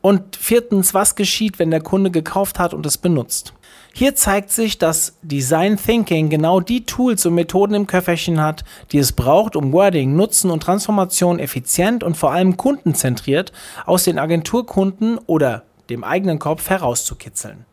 Und 0.00 0.36
viertens, 0.36 0.94
was 0.94 1.14
geschieht, 1.14 1.58
wenn 1.58 1.70
der 1.70 1.82
Kunde 1.82 2.10
gekauft 2.10 2.58
hat 2.58 2.72
und 2.72 2.86
es 2.86 2.96
benutzt? 2.96 3.52
Hier 3.98 4.14
zeigt 4.14 4.50
sich, 4.50 4.76
dass 4.76 5.16
Design 5.22 5.78
Thinking 5.78 6.28
genau 6.28 6.60
die 6.60 6.84
Tools 6.84 7.24
und 7.24 7.32
Methoden 7.32 7.72
im 7.72 7.86
Köfferchen 7.86 8.42
hat, 8.42 8.62
die 8.92 8.98
es 8.98 9.12
braucht, 9.12 9.56
um 9.56 9.72
Wording, 9.72 10.14
Nutzen 10.14 10.50
und 10.50 10.62
Transformation 10.62 11.38
effizient 11.38 12.04
und 12.04 12.14
vor 12.14 12.30
allem 12.30 12.58
kundenzentriert 12.58 13.52
aus 13.86 14.04
den 14.04 14.18
Agenturkunden 14.18 15.16
oder 15.24 15.62
dem 15.88 16.04
eigenen 16.04 16.38
Kopf 16.38 16.68
herauszukitzeln. 16.68 17.64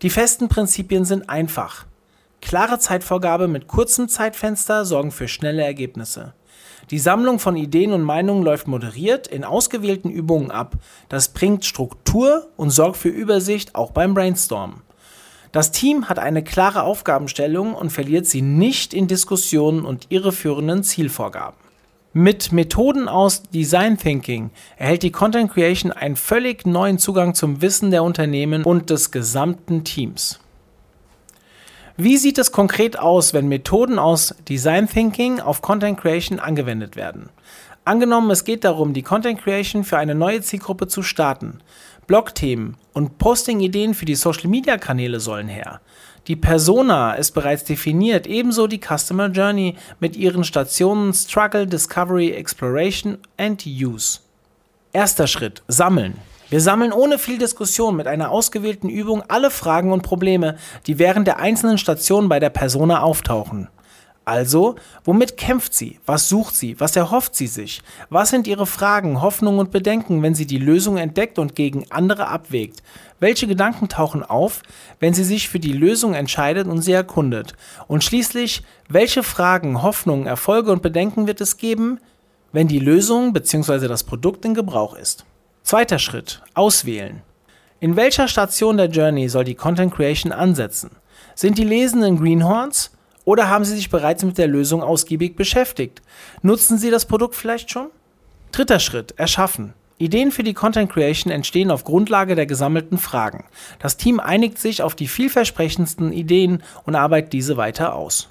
Die 0.00 0.08
festen 0.08 0.48
Prinzipien 0.48 1.04
sind 1.04 1.28
einfach. 1.28 1.84
Klare 2.40 2.78
Zeitvorgabe 2.78 3.46
mit 3.46 3.68
kurzem 3.68 4.08
Zeitfenster 4.08 4.86
sorgen 4.86 5.10
für 5.10 5.28
schnelle 5.28 5.64
Ergebnisse. 5.64 6.32
Die 6.90 6.98
Sammlung 6.98 7.40
von 7.40 7.56
Ideen 7.56 7.92
und 7.92 8.04
Meinungen 8.04 8.42
läuft 8.42 8.68
moderiert 8.68 9.26
in 9.26 9.44
ausgewählten 9.44 10.08
Übungen 10.08 10.50
ab. 10.50 10.76
Das 11.10 11.28
bringt 11.28 11.66
Struktur 11.66 12.48
und 12.56 12.70
sorgt 12.70 12.96
für 12.96 13.10
Übersicht 13.10 13.74
auch 13.74 13.90
beim 13.90 14.14
Brainstormen. 14.14 14.85
Das 15.56 15.70
Team 15.70 16.10
hat 16.10 16.18
eine 16.18 16.44
klare 16.44 16.82
Aufgabenstellung 16.82 17.72
und 17.72 17.88
verliert 17.88 18.26
sie 18.26 18.42
nicht 18.42 18.92
in 18.92 19.06
Diskussionen 19.06 19.86
und 19.86 20.08
irreführenden 20.10 20.82
Zielvorgaben. 20.82 21.56
Mit 22.12 22.52
Methoden 22.52 23.08
aus 23.08 23.42
Design 23.42 23.96
Thinking 23.96 24.50
erhält 24.76 25.02
die 25.02 25.12
Content 25.12 25.50
Creation 25.50 25.92
einen 25.92 26.16
völlig 26.16 26.66
neuen 26.66 26.98
Zugang 26.98 27.34
zum 27.34 27.62
Wissen 27.62 27.90
der 27.90 28.02
Unternehmen 28.02 28.64
und 28.64 28.90
des 28.90 29.12
gesamten 29.12 29.82
Teams. 29.82 30.40
Wie 31.96 32.18
sieht 32.18 32.36
es 32.36 32.52
konkret 32.52 32.98
aus, 32.98 33.32
wenn 33.32 33.48
Methoden 33.48 33.98
aus 33.98 34.34
Design 34.46 34.86
Thinking 34.90 35.40
auf 35.40 35.62
Content 35.62 35.98
Creation 35.98 36.38
angewendet 36.38 36.96
werden? 36.96 37.30
Angenommen, 37.86 38.30
es 38.32 38.44
geht 38.44 38.64
darum, 38.64 38.92
die 38.92 39.02
Content 39.04 39.40
Creation 39.40 39.84
für 39.84 39.96
eine 39.96 40.16
neue 40.16 40.42
Zielgruppe 40.42 40.88
zu 40.88 41.02
starten. 41.02 41.60
Blogthemen 42.06 42.76
und 42.92 43.18
Posting-Ideen 43.18 43.94
für 43.94 44.04
die 44.04 44.14
Social-Media-Kanäle 44.14 45.18
sollen 45.20 45.48
her. 45.48 45.80
Die 46.28 46.36
Persona 46.36 47.14
ist 47.14 47.32
bereits 47.32 47.64
definiert, 47.64 48.26
ebenso 48.26 48.66
die 48.66 48.80
Customer 48.80 49.28
Journey 49.28 49.76
mit 50.00 50.16
ihren 50.16 50.44
Stationen 50.44 51.12
Struggle, 51.12 51.66
Discovery, 51.66 52.30
Exploration 52.30 53.18
and 53.36 53.64
Use. 53.66 54.20
Erster 54.92 55.26
Schritt, 55.26 55.62
sammeln. 55.68 56.16
Wir 56.48 56.60
sammeln 56.60 56.92
ohne 56.92 57.18
viel 57.18 57.38
Diskussion 57.38 57.96
mit 57.96 58.06
einer 58.06 58.30
ausgewählten 58.30 58.88
Übung 58.88 59.22
alle 59.26 59.50
Fragen 59.50 59.92
und 59.92 60.02
Probleme, 60.02 60.56
die 60.86 61.00
während 61.00 61.26
der 61.26 61.40
einzelnen 61.40 61.78
Stationen 61.78 62.28
bei 62.28 62.38
der 62.38 62.50
Persona 62.50 63.02
auftauchen. 63.02 63.68
Also, 64.28 64.74
womit 65.04 65.36
kämpft 65.36 65.72
sie? 65.72 66.00
Was 66.04 66.28
sucht 66.28 66.56
sie? 66.56 66.80
Was 66.80 66.96
erhofft 66.96 67.36
sie 67.36 67.46
sich? 67.46 67.80
Was 68.10 68.30
sind 68.30 68.48
ihre 68.48 68.66
Fragen, 68.66 69.22
Hoffnungen 69.22 69.60
und 69.60 69.70
Bedenken, 69.70 70.20
wenn 70.20 70.34
sie 70.34 70.46
die 70.46 70.58
Lösung 70.58 70.96
entdeckt 70.96 71.38
und 71.38 71.54
gegen 71.54 71.88
andere 71.92 72.26
abwägt? 72.26 72.82
Welche 73.20 73.46
Gedanken 73.46 73.88
tauchen 73.88 74.24
auf, 74.24 74.62
wenn 74.98 75.14
sie 75.14 75.22
sich 75.22 75.48
für 75.48 75.60
die 75.60 75.72
Lösung 75.72 76.14
entscheidet 76.14 76.66
und 76.66 76.82
sie 76.82 76.90
erkundet? 76.90 77.54
Und 77.86 78.02
schließlich, 78.02 78.64
welche 78.88 79.22
Fragen, 79.22 79.80
Hoffnungen, 79.84 80.26
Erfolge 80.26 80.72
und 80.72 80.82
Bedenken 80.82 81.28
wird 81.28 81.40
es 81.40 81.56
geben, 81.56 82.00
wenn 82.50 82.66
die 82.66 82.80
Lösung 82.80 83.32
bzw. 83.32 83.86
das 83.86 84.02
Produkt 84.02 84.44
in 84.44 84.54
Gebrauch 84.54 84.96
ist? 84.96 85.24
Zweiter 85.62 86.00
Schritt, 86.00 86.42
auswählen. 86.54 87.22
In 87.78 87.94
welcher 87.94 88.26
Station 88.26 88.76
der 88.76 88.88
Journey 88.88 89.28
soll 89.28 89.44
die 89.44 89.54
Content 89.54 89.94
Creation 89.94 90.32
ansetzen? 90.32 90.90
Sind 91.36 91.58
die 91.58 91.64
Lesenden 91.64 92.18
Greenhorns? 92.18 92.90
Oder 93.26 93.50
haben 93.50 93.64
Sie 93.64 93.74
sich 93.74 93.90
bereits 93.90 94.22
mit 94.22 94.38
der 94.38 94.46
Lösung 94.46 94.84
ausgiebig 94.84 95.34
beschäftigt? 95.34 96.00
Nutzen 96.42 96.78
Sie 96.78 96.90
das 96.90 97.06
Produkt 97.06 97.34
vielleicht 97.34 97.72
schon? 97.72 97.88
Dritter 98.52 98.78
Schritt, 98.78 99.14
erschaffen. 99.18 99.74
Ideen 99.98 100.30
für 100.30 100.44
die 100.44 100.54
Content 100.54 100.92
Creation 100.92 101.32
entstehen 101.32 101.72
auf 101.72 101.82
Grundlage 101.82 102.36
der 102.36 102.46
gesammelten 102.46 102.98
Fragen. 102.98 103.44
Das 103.80 103.96
Team 103.96 104.20
einigt 104.20 104.58
sich 104.58 104.80
auf 104.80 104.94
die 104.94 105.08
vielversprechendsten 105.08 106.12
Ideen 106.12 106.62
und 106.84 106.94
arbeitet 106.94 107.32
diese 107.32 107.56
weiter 107.56 107.96
aus. 107.96 108.28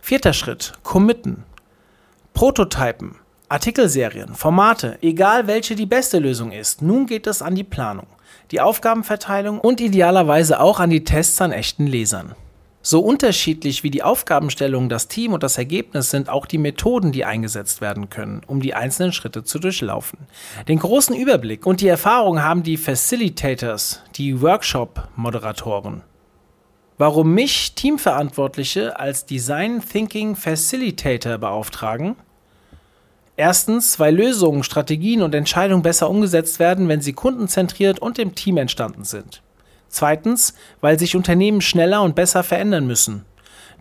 Vierter 0.00 0.32
Schritt, 0.32 0.72
committen. 0.82 1.44
Prototypen. 2.34 3.14
Artikelserien, 3.48 4.34
Formate, 4.34 4.98
egal 5.02 5.46
welche 5.46 5.76
die 5.76 5.86
beste 5.86 6.18
Lösung 6.18 6.50
ist. 6.50 6.82
Nun 6.82 7.06
geht 7.06 7.28
es 7.28 7.42
an 7.42 7.54
die 7.54 7.62
Planung, 7.62 8.08
die 8.50 8.60
Aufgabenverteilung 8.60 9.60
und 9.60 9.80
idealerweise 9.80 10.58
auch 10.58 10.80
an 10.80 10.90
die 10.90 11.04
Tests 11.04 11.40
an 11.40 11.52
echten 11.52 11.86
Lesern. 11.86 12.34
So 12.88 13.00
unterschiedlich 13.00 13.82
wie 13.82 13.90
die 13.90 14.04
Aufgabenstellung, 14.04 14.88
das 14.88 15.08
Team 15.08 15.32
und 15.32 15.42
das 15.42 15.58
Ergebnis 15.58 16.12
sind 16.12 16.28
auch 16.28 16.46
die 16.46 16.56
Methoden, 16.56 17.10
die 17.10 17.24
eingesetzt 17.24 17.80
werden 17.80 18.10
können, 18.10 18.42
um 18.46 18.60
die 18.60 18.74
einzelnen 18.74 19.12
Schritte 19.12 19.42
zu 19.42 19.58
durchlaufen. 19.58 20.20
Den 20.68 20.78
großen 20.78 21.16
Überblick 21.16 21.66
und 21.66 21.80
die 21.80 21.88
Erfahrung 21.88 22.44
haben 22.44 22.62
die 22.62 22.76
Facilitators, 22.76 24.04
die 24.14 24.40
Workshop-Moderatoren. 24.40 26.02
Warum 26.96 27.34
mich 27.34 27.74
Teamverantwortliche 27.74 29.00
als 29.00 29.26
Design 29.26 29.82
Thinking 29.82 30.36
Facilitator 30.36 31.38
beauftragen? 31.38 32.14
Erstens, 33.36 33.98
weil 33.98 34.14
Lösungen, 34.14 34.62
Strategien 34.62 35.22
und 35.22 35.34
Entscheidungen 35.34 35.82
besser 35.82 36.08
umgesetzt 36.08 36.60
werden, 36.60 36.86
wenn 36.86 37.00
sie 37.00 37.14
kundenzentriert 37.14 37.98
und 37.98 38.20
im 38.20 38.36
Team 38.36 38.58
entstanden 38.58 39.02
sind. 39.02 39.42
Zweitens, 39.88 40.54
weil 40.80 40.98
sich 40.98 41.16
Unternehmen 41.16 41.60
schneller 41.60 42.02
und 42.02 42.14
besser 42.14 42.42
verändern 42.42 42.86
müssen. 42.86 43.24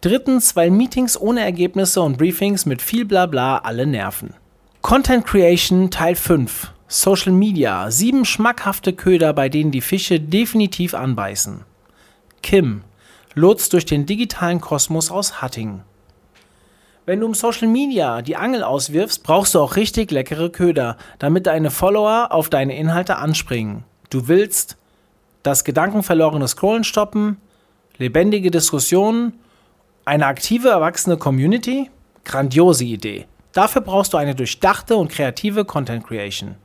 Drittens, 0.02 0.56
weil 0.56 0.72
Meetings 0.72 1.20
ohne 1.20 1.42
Ergebnisse 1.42 2.02
und 2.02 2.18
Briefings 2.18 2.66
mit 2.66 2.82
viel 2.82 3.06
Blabla 3.06 3.58
alle 3.60 3.86
nerven. 3.86 4.34
Content 4.82 5.26
Creation 5.26 5.90
Teil 5.90 6.16
5. 6.16 6.72
Social 6.88 7.32
Media. 7.32 7.90
Sieben 7.90 8.26
schmackhafte 8.26 8.94
Köder, 8.94 9.34
bei 9.34 9.50
denen 9.50 9.72
die 9.72 9.82
Fische 9.82 10.20
definitiv 10.20 10.94
anbeißen. 10.94 11.62
Kim. 12.44 12.84
Lotst 13.34 13.74
durch 13.74 13.86
den 13.86 14.06
digitalen 14.06 14.62
Kosmos 14.62 15.10
aus 15.10 15.42
Hattingen. 15.42 15.82
Wenn 17.08 17.20
du 17.20 17.28
im 17.28 17.34
Social 17.34 17.68
Media 17.68 18.22
die 18.22 18.36
Angel 18.36 18.64
auswirfst, 18.64 19.24
brauchst 19.24 19.56
du 19.56 19.60
auch 19.60 19.76
richtig 19.76 20.12
leckere 20.12 20.50
Köder, 20.50 20.98
damit 21.20 21.48
deine 21.48 21.70
Follower 21.70 22.28
auf 22.32 22.50
deine 22.50 22.78
Inhalte 22.78 23.18
anspringen. 23.18 23.84
Du 24.10 24.28
willst 24.28 24.78
das 25.46 25.64
gedankenverlorene 25.64 26.48
Scrollen 26.48 26.84
stoppen, 26.84 27.38
lebendige 27.98 28.52
Diskussionen, 28.52 29.34
eine 30.04 30.26
aktive 30.26 30.70
erwachsene 30.70 31.18
Community? 31.18 31.90
Grandiose 32.24 32.84
Idee. 32.84 33.26
Dafür 33.54 33.82
brauchst 33.82 34.14
du 34.14 34.18
eine 34.18 34.36
durchdachte 34.36 34.98
und 34.98 35.12
kreative 35.12 35.64
Content 35.64 36.06
Creation. 36.06 36.56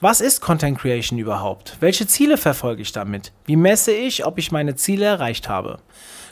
Was 0.00 0.20
ist 0.20 0.40
Content 0.40 0.78
Creation 0.78 1.18
überhaupt? 1.18 1.76
Welche 1.80 2.06
Ziele 2.06 2.36
verfolge 2.36 2.82
ich 2.82 2.92
damit? 2.92 3.32
Wie 3.46 3.56
messe 3.56 3.90
ich, 3.90 4.24
ob 4.24 4.38
ich 4.38 4.52
meine 4.52 4.76
Ziele 4.76 5.06
erreicht 5.06 5.48
habe? 5.48 5.78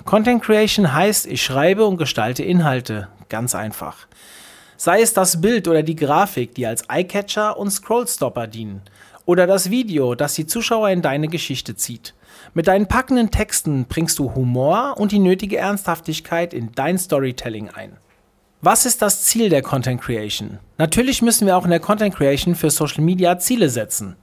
Content 0.04 0.42
Creation 0.42 0.92
heißt, 0.92 1.26
ich 1.26 1.42
schreibe 1.42 1.84
und 1.84 1.96
gestalte 1.96 2.44
Inhalte. 2.44 3.08
Ganz 3.28 3.56
einfach. 3.56 4.06
Sei 4.76 5.00
es 5.00 5.14
das 5.14 5.40
Bild 5.40 5.66
oder 5.66 5.82
die 5.82 5.96
Grafik, 5.96 6.54
die 6.54 6.66
als 6.66 6.84
Eyecatcher 6.88 7.58
und 7.58 7.70
Scrollstopper 7.70 8.46
dienen. 8.46 8.82
Oder 9.26 9.48
das 9.48 9.70
Video, 9.70 10.14
das 10.14 10.34
die 10.34 10.46
Zuschauer 10.46 10.88
in 10.90 11.02
deine 11.02 11.26
Geschichte 11.26 11.74
zieht. 11.74 12.14
Mit 12.54 12.68
deinen 12.68 12.86
packenden 12.86 13.32
Texten 13.32 13.86
bringst 13.86 14.20
du 14.20 14.34
Humor 14.34 14.94
und 14.98 15.10
die 15.10 15.18
nötige 15.18 15.58
Ernsthaftigkeit 15.58 16.54
in 16.54 16.70
dein 16.76 16.96
Storytelling 16.96 17.68
ein. 17.68 17.96
Was 18.62 18.86
ist 18.86 19.02
das 19.02 19.24
Ziel 19.24 19.48
der 19.48 19.62
Content 19.62 20.00
Creation? 20.00 20.58
Natürlich 20.78 21.22
müssen 21.22 21.46
wir 21.46 21.56
auch 21.56 21.64
in 21.64 21.70
der 21.70 21.80
Content 21.80 22.14
Creation 22.14 22.54
für 22.54 22.70
Social 22.70 23.02
Media 23.02 23.38
Ziele 23.38 23.68
setzen. 23.68 24.16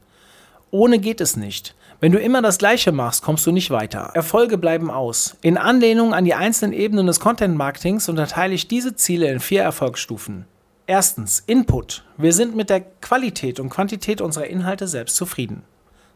Ohne 0.72 1.00
geht 1.00 1.20
es 1.20 1.36
nicht. 1.36 1.76
Wenn 2.00 2.14
du 2.14 2.20
immer 2.20 2.42
das 2.42 2.58
Gleiche 2.58 2.94
machst, 2.94 3.24
kommst 3.24 3.46
du 3.46 3.52
nicht 3.52 3.72
weiter. 3.72 4.12
Erfolge 4.14 4.58
bleiben 4.58 4.90
aus. 4.90 5.36
In 5.42 5.58
Anlehnung 5.58 6.14
an 6.14 6.26
die 6.26 6.34
einzelnen 6.34 6.74
Ebenen 6.74 7.08
des 7.08 7.20
Content 7.20 7.56
Marketings 7.56 8.08
unterteile 8.08 8.54
ich 8.54 8.70
diese 8.70 8.96
Ziele 8.96 9.30
in 9.30 9.40
vier 9.40 9.64
Erfolgsstufen. 9.64 10.46
Erstens, 10.86 11.42
Input. 11.48 12.04
Wir 12.18 12.34
sind 12.34 12.58
mit 12.58 12.70
der 12.70 12.82
Qualität 12.82 13.62
und 13.62 13.70
Quantität 13.70 14.20
unserer 14.20 14.48
Inhalte 14.48 14.88
selbst 14.88 15.16
zufrieden. 15.16 15.64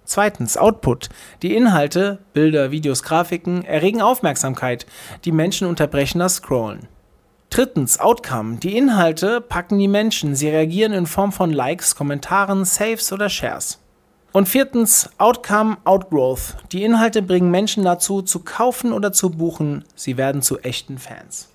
Zweitens, 0.03 0.57
Output. 0.57 1.07
Die 1.41 1.55
Inhalte, 1.55 2.19
Bilder, 2.33 2.69
Videos, 2.69 3.01
Grafiken 3.03 3.63
erregen 3.63 4.01
Aufmerksamkeit. 4.01 4.85
Die 5.23 5.31
Menschen 5.31 5.67
unterbrechen 5.67 6.19
das 6.19 6.35
Scrollen. 6.35 6.87
Drittens, 7.49 7.97
Outcome. 7.99 8.57
Die 8.57 8.75
Inhalte 8.75 9.39
packen 9.39 9.79
die 9.79 9.87
Menschen. 9.87 10.35
Sie 10.35 10.49
reagieren 10.49 10.91
in 10.91 11.05
Form 11.05 11.31
von 11.31 11.51
Likes, 11.51 11.95
Kommentaren, 11.95 12.65
Saves 12.65 13.13
oder 13.13 13.29
Shares. 13.29 13.79
Und 14.33 14.49
viertens, 14.49 15.09
Outcome, 15.17 15.77
Outgrowth. 15.85 16.57
Die 16.73 16.83
Inhalte 16.83 17.21
bringen 17.21 17.51
Menschen 17.51 17.85
dazu, 17.85 18.21
zu 18.21 18.39
kaufen 18.39 18.91
oder 18.91 19.13
zu 19.13 19.29
buchen. 19.29 19.85
Sie 19.95 20.17
werden 20.17 20.41
zu 20.41 20.59
echten 20.59 20.97
Fans. 20.97 21.47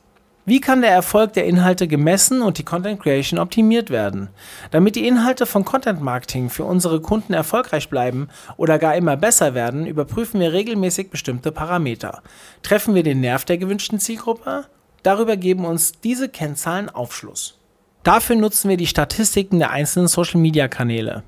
Wie 0.45 0.61
kann 0.61 0.81
der 0.81 0.91
Erfolg 0.91 1.35
der 1.35 1.47
Inhalte 1.47 1.87
gemessen 1.87 2.43
und 2.43 2.59
die 2.59 2.65
Content 2.65 3.01
Creation 3.01 3.39
optimiert 3.39 3.91
werden? 3.91 4.29
Damit 4.73 4.97
die 4.97 5.07
Inhalte 5.07 5.47
von 5.47 5.65
Content 5.65 6.01
Marketing 6.01 6.51
für 6.51 6.65
unsere 6.65 7.01
Kunden 7.01 7.33
erfolgreich 7.33 7.89
bleiben 7.89 8.27
oder 8.57 8.81
gar 8.81 8.97
immer 8.97 9.17
besser 9.17 9.55
werden, 9.55 9.87
überprüfen 9.87 10.41
wir 10.41 10.53
regelmäßig 10.53 11.11
bestimmte 11.11 11.53
Parameter. 11.53 12.23
Treffen 12.65 12.97
wir 12.97 13.05
den 13.05 13.21
Nerv 13.21 13.45
der 13.45 13.57
gewünschten 13.57 14.01
Zielgruppe? 14.01 14.65
Darüber 15.05 15.37
geben 15.37 15.65
uns 15.65 15.93
diese 16.01 16.29
Kennzahlen 16.29 16.91
Aufschluss. 16.91 17.61
Dafür 18.03 18.35
nutzen 18.35 18.69
wir 18.69 18.77
die 18.77 18.89
Statistiken 18.89 19.61
der 19.61 19.71
einzelnen 19.71 20.09
Social 20.09 20.41
Media 20.41 20.67
Kanäle. 20.67 21.23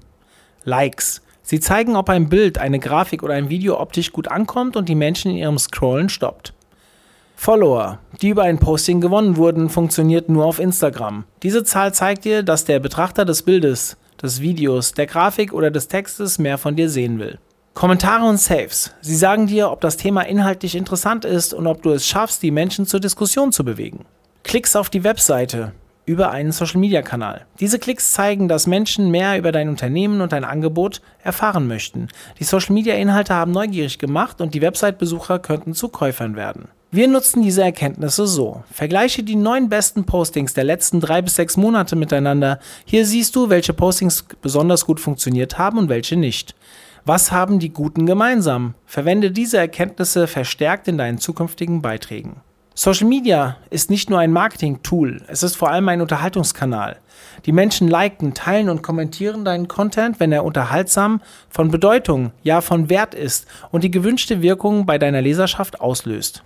Likes. 0.65 1.23
Sie 1.45 1.61
zeigen, 1.61 1.95
ob 1.95 2.09
ein 2.09 2.29
Bild, 2.29 2.59
eine 2.59 2.81
Grafik 2.81 3.23
oder 3.23 3.35
ein 3.35 3.49
Video 3.49 3.79
optisch 3.79 4.11
gut 4.11 4.27
ankommt 4.27 4.77
und 4.77 4.89
die 4.89 4.97
Menschen 4.97 5.31
in 5.31 5.37
ihrem 5.37 5.59
Scrollen 5.59 6.09
stoppt. 6.09 6.53
Follower, 7.45 7.99
die 8.23 8.31
über 8.31 8.45
ein 8.45 8.57
Posting 8.57 9.03
gewonnen 9.03 9.37
wurden, 9.37 9.69
funktioniert 9.69 10.31
nur 10.31 10.47
auf 10.47 10.59
Instagram. 10.59 11.25
Diese 11.43 11.63
Zahl 11.63 11.93
zeigt 11.93 12.25
dir, 12.25 12.43
dass 12.43 12.65
der 12.65 12.81
Betrachter 12.81 13.27
des 13.27 13.43
Bildes, 13.43 13.99
des 14.23 14.41
Videos, 14.41 14.95
der 14.95 15.05
Grafik 15.05 15.53
oder 15.53 15.71
des 15.71 15.89
Textes 15.89 16.39
mehr 16.39 16.57
von 16.57 16.75
dir 16.75 16.89
sehen 16.89 17.19
will. 17.19 17.39
Kommentare 17.75 18.25
und 18.25 18.41
Saves. 18.41 18.95
Sie 19.03 19.15
sagen 19.15 19.47
dir, 19.47 19.71
ob 19.71 19.83
das 19.83 19.99
Thema 19.99 20.23
inhaltlich 20.23 20.75
interessant 20.75 21.27
ist 21.27 21.53
und 21.53 21.67
ob 21.67 21.83
du 21.83 21.91
es 21.91 22.07
schaffst, 22.07 22.43
die 22.43 22.51
Menschen 22.51 22.87
zur 22.87 23.01
Diskussion 23.01 23.53
zu 23.53 23.63
bewegen. 23.63 24.07
Klicks 24.43 24.75
auf 24.75 24.89
die 24.89 25.05
Webseite 25.05 25.73
über 26.07 26.31
einen 26.31 26.51
Social-Media-Kanal. 26.51 27.45
Diese 27.61 27.79
Klicks 27.79 28.13
zeigen, 28.13 28.49
dass 28.49 28.67
Menschen 28.67 29.11
mehr 29.11 29.37
über 29.37 29.53
dein 29.53 29.69
Unternehmen 29.69 30.23
und 30.23 30.33
dein 30.33 30.45
Angebot 30.45 31.03
erfahren 31.23 31.67
möchten. 31.67 32.09
Die 32.41 32.45
Social-Media-Inhalte 32.45 33.35
haben 33.35 33.53
neugierig 33.53 33.99
gemacht 33.99 34.41
und 34.41 34.55
die 34.55 34.63
Website-Besucher 34.63 35.41
könnten 35.41 35.75
zu 35.75 35.91
Käufern 35.91 36.37
werden. 36.37 36.69
Wir 36.95 37.09
nutzen 37.09 37.43
diese 37.43 37.65
Erkenntnisse 37.65 38.25
so. 38.29 38.63
Vergleiche 38.71 39.25
die 39.25 39.35
neun 39.35 39.69
besten 39.69 40.05
Postings 40.05 40.55
der 40.55 40.63
letzten 40.63 41.01
drei 41.01 41.23
bis 41.23 41.35
sechs 41.35 41.57
Monate 41.57 41.97
miteinander. 41.97 42.61
Hier 42.85 43.05
siehst 43.05 43.35
du, 43.35 43.51
welche 43.51 43.73
Postings 43.73 44.25
besonders 44.41 44.87
gut 44.87 45.01
funktioniert 45.01 45.59
haben 45.59 45.77
und 45.79 45.89
welche 45.89 46.15
nicht. 46.15 46.55
Was 47.05 47.33
haben 47.33 47.59
die 47.59 47.71
Guten 47.71 48.07
gemeinsam? 48.07 48.75
Verwende 48.87 49.33
diese 49.33 49.59
Erkenntnisse 49.59 50.29
verstärkt 50.29 50.87
in 50.87 50.97
deinen 50.97 51.19
zukünftigen 51.19 51.83
Beiträgen. 51.83 52.37
Social 52.77 53.09
Media 53.09 53.57
ist 53.71 53.91
nicht 53.91 54.09
nur 54.09 54.21
ein 54.21 54.31
Marketing-Tool, 54.31 55.23
es 55.27 55.43
ist 55.43 55.57
vor 55.57 55.73
allem 55.73 55.89
ein 55.89 56.01
Unterhaltungskanal. 56.01 57.01
Die 57.45 57.53
Menschen 57.53 57.89
liken, 57.89 58.35
teilen 58.35 58.69
und 58.69 58.83
kommentieren 58.83 59.45
deinen 59.45 59.67
Content, 59.67 60.21
wenn 60.21 60.31
er 60.31 60.45
unterhaltsam, 60.45 61.23
von 61.49 61.73
Bedeutung, 61.73 62.31
ja 62.45 62.61
von 62.61 62.89
Wert 62.89 63.17
ist 63.17 63.49
und 63.73 63.83
die 63.83 63.91
gewünschte 63.91 64.43
Wirkung 64.43 64.87
bei 64.87 64.99
deiner 64.99 65.23
Leserschaft 65.23 65.81
auslöst. 65.81 66.45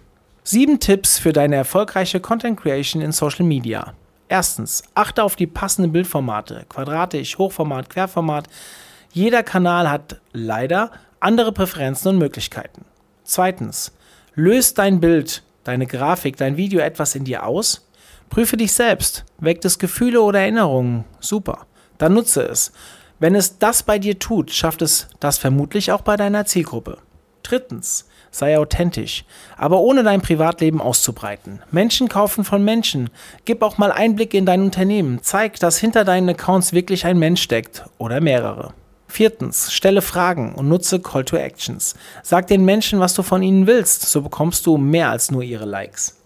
Sieben 0.51 0.81
Tipps 0.81 1.19
für 1.19 1.35
deine 1.35 1.57
erfolgreiche 1.57 2.21
Content 2.21 2.59
Creation 2.59 3.03
in 3.03 3.13
Social 3.13 3.45
Media. 3.45 3.93
Erstens, 4.29 4.83
achte 4.95 5.23
auf 5.23 5.37
die 5.37 5.47
passenden 5.47 5.93
Bildformate, 5.93 6.65
quadratisch, 6.71 7.37
Hochformat, 7.37 7.91
Querformat. 7.91 8.49
Jeder 9.13 9.43
Kanal 9.43 9.91
hat 9.91 10.23
leider 10.33 10.91
andere 11.21 11.53
Präferenzen 11.53 12.13
und 12.13 12.19
Möglichkeiten. 12.19 12.87
Zweitens, 13.25 13.93
löst 14.35 14.79
dein 14.79 15.01
Bild, 15.01 15.43
deine 15.65 15.87
Grafik, 15.87 16.39
dein 16.39 16.57
Video 16.57 16.81
etwas 16.81 17.15
in 17.15 17.25
dir 17.25 17.45
aus? 17.45 17.87
Prüfe 18.31 18.57
dich 18.57 18.73
selbst. 18.73 19.27
Weckt 19.41 19.67
es 19.67 19.79
Gefühle 19.79 20.23
oder 20.23 20.41
Erinnerungen? 20.41 21.05
Super. 21.21 21.67
Dann 21.99 22.15
nutze 22.15 22.41
es. 22.41 22.73
Wenn 23.19 23.35
es 23.35 23.59
das 23.59 23.83
bei 23.83 23.99
dir 23.99 24.19
tut, 24.19 24.51
schafft 24.51 24.81
es 24.81 25.09
das 25.21 25.37
vermutlich 25.37 25.93
auch 25.93 26.01
bei 26.01 26.17
deiner 26.17 26.47
Zielgruppe. 26.47 26.97
Drittens, 27.43 28.07
sei 28.31 28.59
authentisch, 28.59 29.25
aber 29.57 29.81
ohne 29.81 30.03
dein 30.03 30.21
Privatleben 30.21 30.81
auszubreiten. 30.81 31.61
Menschen 31.71 32.09
kaufen 32.09 32.45
von 32.45 32.65
Menschen. 32.65 33.11
Gib 33.45 33.63
auch 33.63 33.79
mal 33.79 33.93
Einblicke 33.93 34.37
in 34.37 34.47
dein 34.47 34.63
Unternehmen. 34.63 35.21
Zeig, 35.23 35.59
dass 35.61 35.79
hinter 35.79 36.05
deinen 36.05 36.29
Accounts 36.29 36.73
wirklich 36.73 37.07
ein 37.07 37.19
Mensch 37.19 37.43
steckt 37.43 37.85
oder 37.99 38.21
mehrere. 38.21 38.73
Viertens, 39.09 39.73
stelle 39.73 40.03
Fragen 40.03 40.55
und 40.55 40.69
nutze 40.69 41.01
Call 41.01 41.25
to 41.25 41.37
Actions. 41.37 41.95
Sag 42.23 42.47
den 42.49 42.65
Menschen, 42.65 43.01
was 43.01 43.15
du 43.15 43.23
von 43.23 43.43
ihnen 43.43 43.67
willst, 43.67 44.03
so 44.03 44.21
bekommst 44.21 44.67
du 44.67 44.77
mehr 44.77 45.11
als 45.11 45.31
nur 45.31 45.43
ihre 45.43 45.65
Likes. 45.65 46.18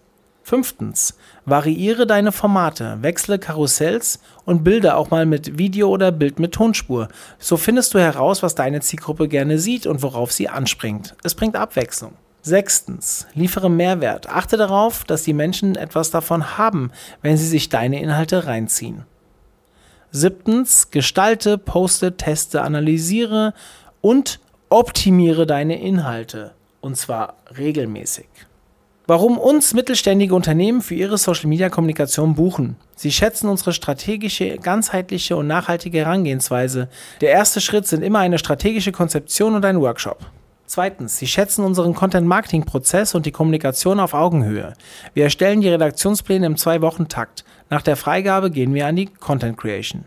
Fünftens, 0.43 1.17
variiere 1.45 2.05
deine 2.05 2.33
Formate, 2.33 2.97
wechsle 3.01 3.39
Karussells 3.39 4.19
und 4.43 4.65
Bilder 4.65 4.97
auch 4.97 5.09
mal 5.09 5.25
mit 5.25 5.57
Video 5.57 5.87
oder 5.87 6.11
Bild 6.11 6.37
mit 6.37 6.51
Tonspur. 6.51 7.07
So 7.39 7.55
findest 7.55 7.93
du 7.93 7.99
heraus, 7.99 8.43
was 8.43 8.53
deine 8.53 8.81
Zielgruppe 8.81 9.29
gerne 9.29 9.57
sieht 9.57 9.87
und 9.87 10.03
worauf 10.03 10.33
sie 10.33 10.49
anspringt. 10.49 11.15
Es 11.23 11.33
bringt 11.33 11.55
Abwechslung. 11.55 12.15
Sechstens, 12.41 13.25
liefere 13.33 13.69
Mehrwert. 13.69 14.27
Achte 14.27 14.57
darauf, 14.57 15.05
dass 15.05 15.23
die 15.23 15.31
Menschen 15.31 15.75
etwas 15.75 16.11
davon 16.11 16.57
haben, 16.57 16.91
wenn 17.21 17.37
sie 17.37 17.47
sich 17.47 17.69
deine 17.69 18.01
Inhalte 18.01 18.45
reinziehen. 18.45 19.05
Siebtens, 20.11 20.91
gestalte, 20.91 21.57
poste, 21.57 22.17
teste, 22.17 22.61
analysiere 22.63 23.53
und 24.01 24.41
optimiere 24.67 25.47
deine 25.47 25.79
Inhalte. 25.79 26.53
Und 26.81 26.97
zwar 26.97 27.37
regelmäßig. 27.57 28.27
Warum 29.05 29.37
uns 29.37 29.73
mittelständige 29.73 30.33
Unternehmen 30.33 30.81
für 30.81 30.95
ihre 30.95 31.17
Social-Media-Kommunikation 31.17 32.35
buchen? 32.35 32.77
Sie 32.95 33.11
schätzen 33.11 33.49
unsere 33.49 33.73
strategische, 33.73 34.57
ganzheitliche 34.59 35.35
und 35.35 35.45
nachhaltige 35.45 35.97
Herangehensweise. 35.97 36.87
Der 37.19 37.31
erste 37.31 37.59
Schritt 37.59 37.85
sind 37.85 38.01
immer 38.01 38.19
eine 38.19 38.37
strategische 38.37 38.93
Konzeption 38.93 39.55
und 39.55 39.65
ein 39.65 39.81
Workshop. 39.81 40.19
Zweitens, 40.67 41.17
Sie 41.17 41.27
schätzen 41.27 41.65
unseren 41.65 41.93
Content-Marketing-Prozess 41.93 43.13
und 43.13 43.25
die 43.25 43.33
Kommunikation 43.33 43.99
auf 43.99 44.13
Augenhöhe. 44.13 44.71
Wir 45.13 45.25
erstellen 45.25 45.59
die 45.59 45.67
Redaktionspläne 45.67 46.45
im 46.45 46.55
Zwei-Wochen-Takt. 46.55 47.43
Nach 47.69 47.81
der 47.81 47.97
Freigabe 47.97 48.51
gehen 48.51 48.73
wir 48.73 48.87
an 48.87 48.95
die 48.95 49.07
Content 49.07 49.57
Creation. 49.57 50.05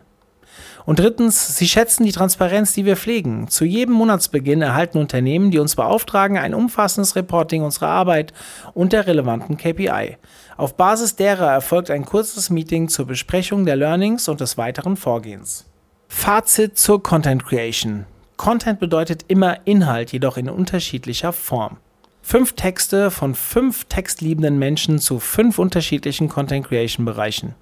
Und 0.84 0.98
drittens, 0.98 1.56
sie 1.56 1.66
schätzen 1.66 2.04
die 2.04 2.12
Transparenz, 2.12 2.72
die 2.72 2.84
wir 2.84 2.96
pflegen. 2.96 3.48
Zu 3.48 3.64
jedem 3.64 3.94
Monatsbeginn 3.94 4.62
erhalten 4.62 4.98
Unternehmen, 4.98 5.50
die 5.50 5.58
uns 5.58 5.76
beauftragen, 5.76 6.38
ein 6.38 6.54
umfassendes 6.54 7.16
Reporting 7.16 7.62
unserer 7.62 7.88
Arbeit 7.88 8.32
und 8.74 8.92
der 8.92 9.06
relevanten 9.06 9.56
KPI. 9.56 10.16
Auf 10.56 10.76
Basis 10.76 11.16
derer 11.16 11.50
erfolgt 11.50 11.90
ein 11.90 12.04
kurzes 12.04 12.50
Meeting 12.50 12.88
zur 12.88 13.06
Besprechung 13.06 13.66
der 13.66 13.76
Learnings 13.76 14.28
und 14.28 14.40
des 14.40 14.56
weiteren 14.56 14.96
Vorgehens. 14.96 15.66
Fazit 16.08 16.78
zur 16.78 17.02
Content 17.02 17.44
Creation. 17.44 18.06
Content 18.36 18.78
bedeutet 18.78 19.24
immer 19.28 19.66
Inhalt, 19.66 20.12
jedoch 20.12 20.36
in 20.36 20.48
unterschiedlicher 20.48 21.32
Form. 21.32 21.78
Fünf 22.22 22.54
Texte 22.54 23.10
von 23.10 23.34
fünf 23.34 23.84
textliebenden 23.84 24.58
Menschen 24.58 24.98
zu 24.98 25.20
fünf 25.20 25.58
unterschiedlichen 25.58 26.28
Content 26.28 26.66
Creation 26.66 27.04
Bereichen. 27.04 27.54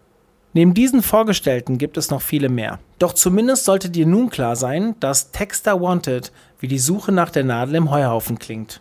Neben 0.56 0.72
diesen 0.72 1.02
vorgestellten 1.02 1.78
gibt 1.78 1.96
es 1.96 2.10
noch 2.10 2.22
viele 2.22 2.48
mehr. 2.48 2.78
Doch 3.00 3.12
zumindest 3.12 3.64
sollte 3.64 3.90
dir 3.90 4.06
nun 4.06 4.30
klar 4.30 4.54
sein, 4.54 4.94
dass 5.00 5.32
Texter 5.32 5.80
Wanted 5.80 6.30
wie 6.60 6.68
die 6.68 6.78
Suche 6.78 7.10
nach 7.10 7.30
der 7.30 7.42
Nadel 7.42 7.74
im 7.74 7.90
Heuhaufen 7.90 8.38
klingt. 8.38 8.80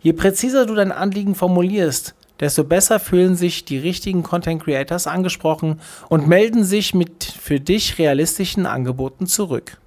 Je 0.00 0.14
präziser 0.14 0.64
du 0.64 0.74
dein 0.74 0.92
Anliegen 0.92 1.34
formulierst, 1.34 2.14
desto 2.40 2.64
besser 2.64 2.98
fühlen 2.98 3.36
sich 3.36 3.66
die 3.66 3.78
richtigen 3.78 4.22
Content 4.22 4.62
Creators 4.62 5.06
angesprochen 5.06 5.80
und 6.08 6.28
melden 6.28 6.64
sich 6.64 6.94
mit 6.94 7.24
für 7.24 7.60
dich 7.60 7.98
realistischen 7.98 8.64
Angeboten 8.64 9.26
zurück. 9.26 9.78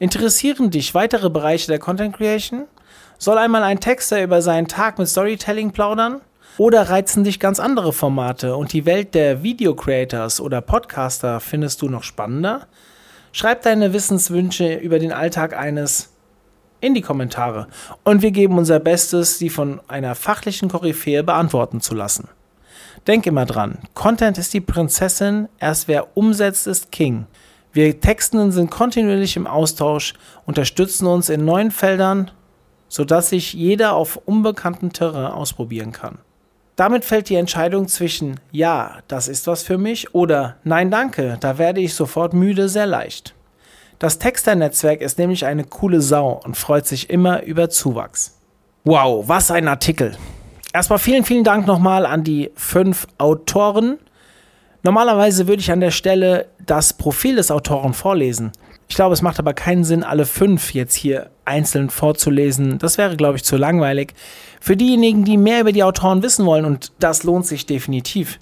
Interessieren 0.00 0.70
dich 0.70 0.94
weitere 0.94 1.30
Bereiche 1.30 1.68
der 1.68 1.78
Content 1.78 2.16
Creation? 2.16 2.64
Soll 3.18 3.38
einmal 3.38 3.62
ein 3.62 3.78
Texter 3.78 4.20
über 4.20 4.42
seinen 4.42 4.66
Tag 4.66 4.98
mit 4.98 5.08
Storytelling 5.08 5.70
plaudern? 5.70 6.20
Oder 6.58 6.88
reizen 6.88 7.22
dich 7.22 7.38
ganz 7.38 7.60
andere 7.60 7.92
Formate 7.92 8.56
und 8.56 8.72
die 8.72 8.86
Welt 8.86 9.14
der 9.14 9.42
Video-Creators 9.42 10.40
oder 10.40 10.62
Podcaster 10.62 11.38
findest 11.38 11.82
du 11.82 11.88
noch 11.90 12.02
spannender? 12.02 12.66
Schreib 13.32 13.60
deine 13.60 13.92
Wissenswünsche 13.92 14.74
über 14.74 14.98
den 14.98 15.12
Alltag 15.12 15.54
eines 15.54 16.14
in 16.80 16.94
die 16.94 17.02
Kommentare 17.02 17.66
und 18.04 18.22
wir 18.22 18.30
geben 18.30 18.56
unser 18.56 18.80
Bestes, 18.80 19.38
sie 19.38 19.50
von 19.50 19.80
einer 19.86 20.14
fachlichen 20.14 20.70
Koryphäe 20.70 21.22
beantworten 21.22 21.82
zu 21.82 21.94
lassen. 21.94 22.28
Denk 23.06 23.26
immer 23.26 23.44
dran, 23.44 23.78
Content 23.92 24.38
ist 24.38 24.54
die 24.54 24.62
Prinzessin, 24.62 25.48
erst 25.58 25.88
wer 25.88 26.16
umsetzt, 26.16 26.66
ist 26.66 26.90
King. 26.90 27.26
Wir 27.72 28.00
Textenden 28.00 28.50
sind 28.50 28.70
kontinuierlich 28.70 29.36
im 29.36 29.46
Austausch, 29.46 30.14
unterstützen 30.46 31.06
uns 31.06 31.28
in 31.28 31.44
neuen 31.44 31.70
Feldern, 31.70 32.30
sodass 32.88 33.28
sich 33.28 33.52
jeder 33.52 33.92
auf 33.92 34.16
unbekannten 34.16 34.90
Terrain 34.90 35.32
ausprobieren 35.32 35.92
kann. 35.92 36.16
Damit 36.76 37.06
fällt 37.06 37.30
die 37.30 37.36
Entscheidung 37.36 37.88
zwischen 37.88 38.38
Ja, 38.52 38.98
das 39.08 39.28
ist 39.28 39.46
was 39.46 39.62
für 39.62 39.78
mich 39.78 40.14
oder 40.14 40.56
Nein, 40.62 40.90
danke, 40.90 41.38
da 41.40 41.56
werde 41.56 41.80
ich 41.80 41.94
sofort 41.94 42.34
müde 42.34 42.68
sehr 42.68 42.86
leicht. 42.86 43.34
Das 43.98 44.18
Texter-Netzwerk 44.18 45.00
ist 45.00 45.18
nämlich 45.18 45.46
eine 45.46 45.64
coole 45.64 46.02
Sau 46.02 46.38
und 46.44 46.54
freut 46.54 46.86
sich 46.86 47.08
immer 47.08 47.42
über 47.44 47.70
Zuwachs. 47.70 48.38
Wow, 48.84 49.26
was 49.26 49.50
ein 49.50 49.68
Artikel. 49.68 50.18
Erstmal 50.74 50.98
vielen, 50.98 51.24
vielen 51.24 51.44
Dank 51.44 51.66
nochmal 51.66 52.04
an 52.04 52.22
die 52.22 52.50
fünf 52.54 53.06
Autoren. 53.16 53.96
Normalerweise 54.82 55.48
würde 55.48 55.60
ich 55.60 55.72
an 55.72 55.80
der 55.80 55.90
Stelle 55.90 56.48
das 56.66 56.92
Profil 56.92 57.36
des 57.36 57.50
Autoren 57.50 57.94
vorlesen. 57.94 58.52
Ich 58.86 58.96
glaube, 58.96 59.14
es 59.14 59.22
macht 59.22 59.38
aber 59.38 59.54
keinen 59.54 59.84
Sinn, 59.84 60.04
alle 60.04 60.26
fünf 60.26 60.74
jetzt 60.74 60.94
hier 60.94 61.30
einzeln 61.46 61.88
vorzulesen. 61.88 62.78
Das 62.78 62.98
wäre, 62.98 63.16
glaube 63.16 63.36
ich, 63.36 63.44
zu 63.44 63.56
langweilig. 63.56 64.12
Für 64.60 64.76
diejenigen, 64.76 65.24
die 65.24 65.36
mehr 65.36 65.60
über 65.60 65.72
die 65.72 65.84
Autoren 65.84 66.22
wissen 66.22 66.46
wollen, 66.46 66.64
und 66.64 66.92
das 66.98 67.22
lohnt 67.22 67.46
sich 67.46 67.66
definitiv, 67.66 68.38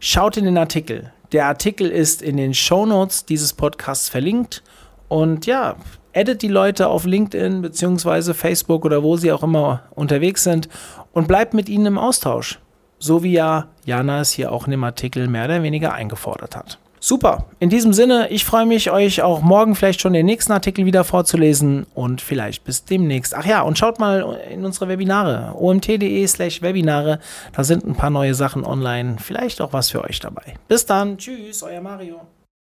schaut 0.00 0.36
in 0.36 0.44
den 0.44 0.58
Artikel. 0.58 1.12
Der 1.32 1.46
Artikel 1.46 1.90
ist 1.90 2.22
in 2.22 2.36
den 2.36 2.54
Show 2.54 2.86
Notes 2.86 3.26
dieses 3.26 3.52
Podcasts 3.52 4.08
verlinkt. 4.08 4.62
Und 5.08 5.46
ja, 5.46 5.76
addet 6.14 6.42
die 6.42 6.48
Leute 6.48 6.88
auf 6.88 7.04
LinkedIn 7.04 7.62
bzw. 7.62 8.34
Facebook 8.34 8.84
oder 8.84 9.02
wo 9.02 9.16
sie 9.16 9.32
auch 9.32 9.42
immer 9.42 9.84
unterwegs 9.94 10.44
sind 10.44 10.68
und 11.12 11.28
bleibt 11.28 11.54
mit 11.54 11.68
ihnen 11.68 11.86
im 11.86 11.98
Austausch. 11.98 12.60
So 12.98 13.22
wie 13.22 13.32
ja 13.32 13.68
Jana 13.84 14.20
es 14.20 14.32
hier 14.32 14.50
auch 14.52 14.66
in 14.66 14.72
dem 14.72 14.84
Artikel 14.84 15.28
mehr 15.28 15.44
oder 15.44 15.62
weniger 15.62 15.92
eingefordert 15.92 16.56
hat. 16.56 16.78
Super. 17.00 17.46
In 17.60 17.70
diesem 17.70 17.92
Sinne, 17.92 18.28
ich 18.30 18.44
freue 18.44 18.66
mich, 18.66 18.90
euch 18.90 19.22
auch 19.22 19.42
morgen 19.42 19.74
vielleicht 19.74 20.00
schon 20.00 20.12
den 20.12 20.26
nächsten 20.26 20.52
Artikel 20.52 20.84
wieder 20.84 21.04
vorzulesen 21.04 21.86
und 21.94 22.20
vielleicht 22.20 22.64
bis 22.64 22.84
demnächst. 22.84 23.34
Ach 23.34 23.46
ja, 23.46 23.62
und 23.62 23.78
schaut 23.78 23.98
mal 23.98 24.40
in 24.50 24.64
unsere 24.64 24.88
Webinare, 24.88 25.54
omt.de 25.56 26.26
slash 26.26 26.62
Webinare. 26.62 27.20
Da 27.52 27.64
sind 27.64 27.86
ein 27.86 27.94
paar 27.94 28.10
neue 28.10 28.34
Sachen 28.34 28.64
online. 28.64 29.16
Vielleicht 29.18 29.60
auch 29.60 29.72
was 29.72 29.90
für 29.90 30.02
euch 30.04 30.20
dabei. 30.20 30.54
Bis 30.68 30.86
dann. 30.86 31.18
Tschüss, 31.18 31.62
euer 31.62 31.80
Mario. 31.80 32.20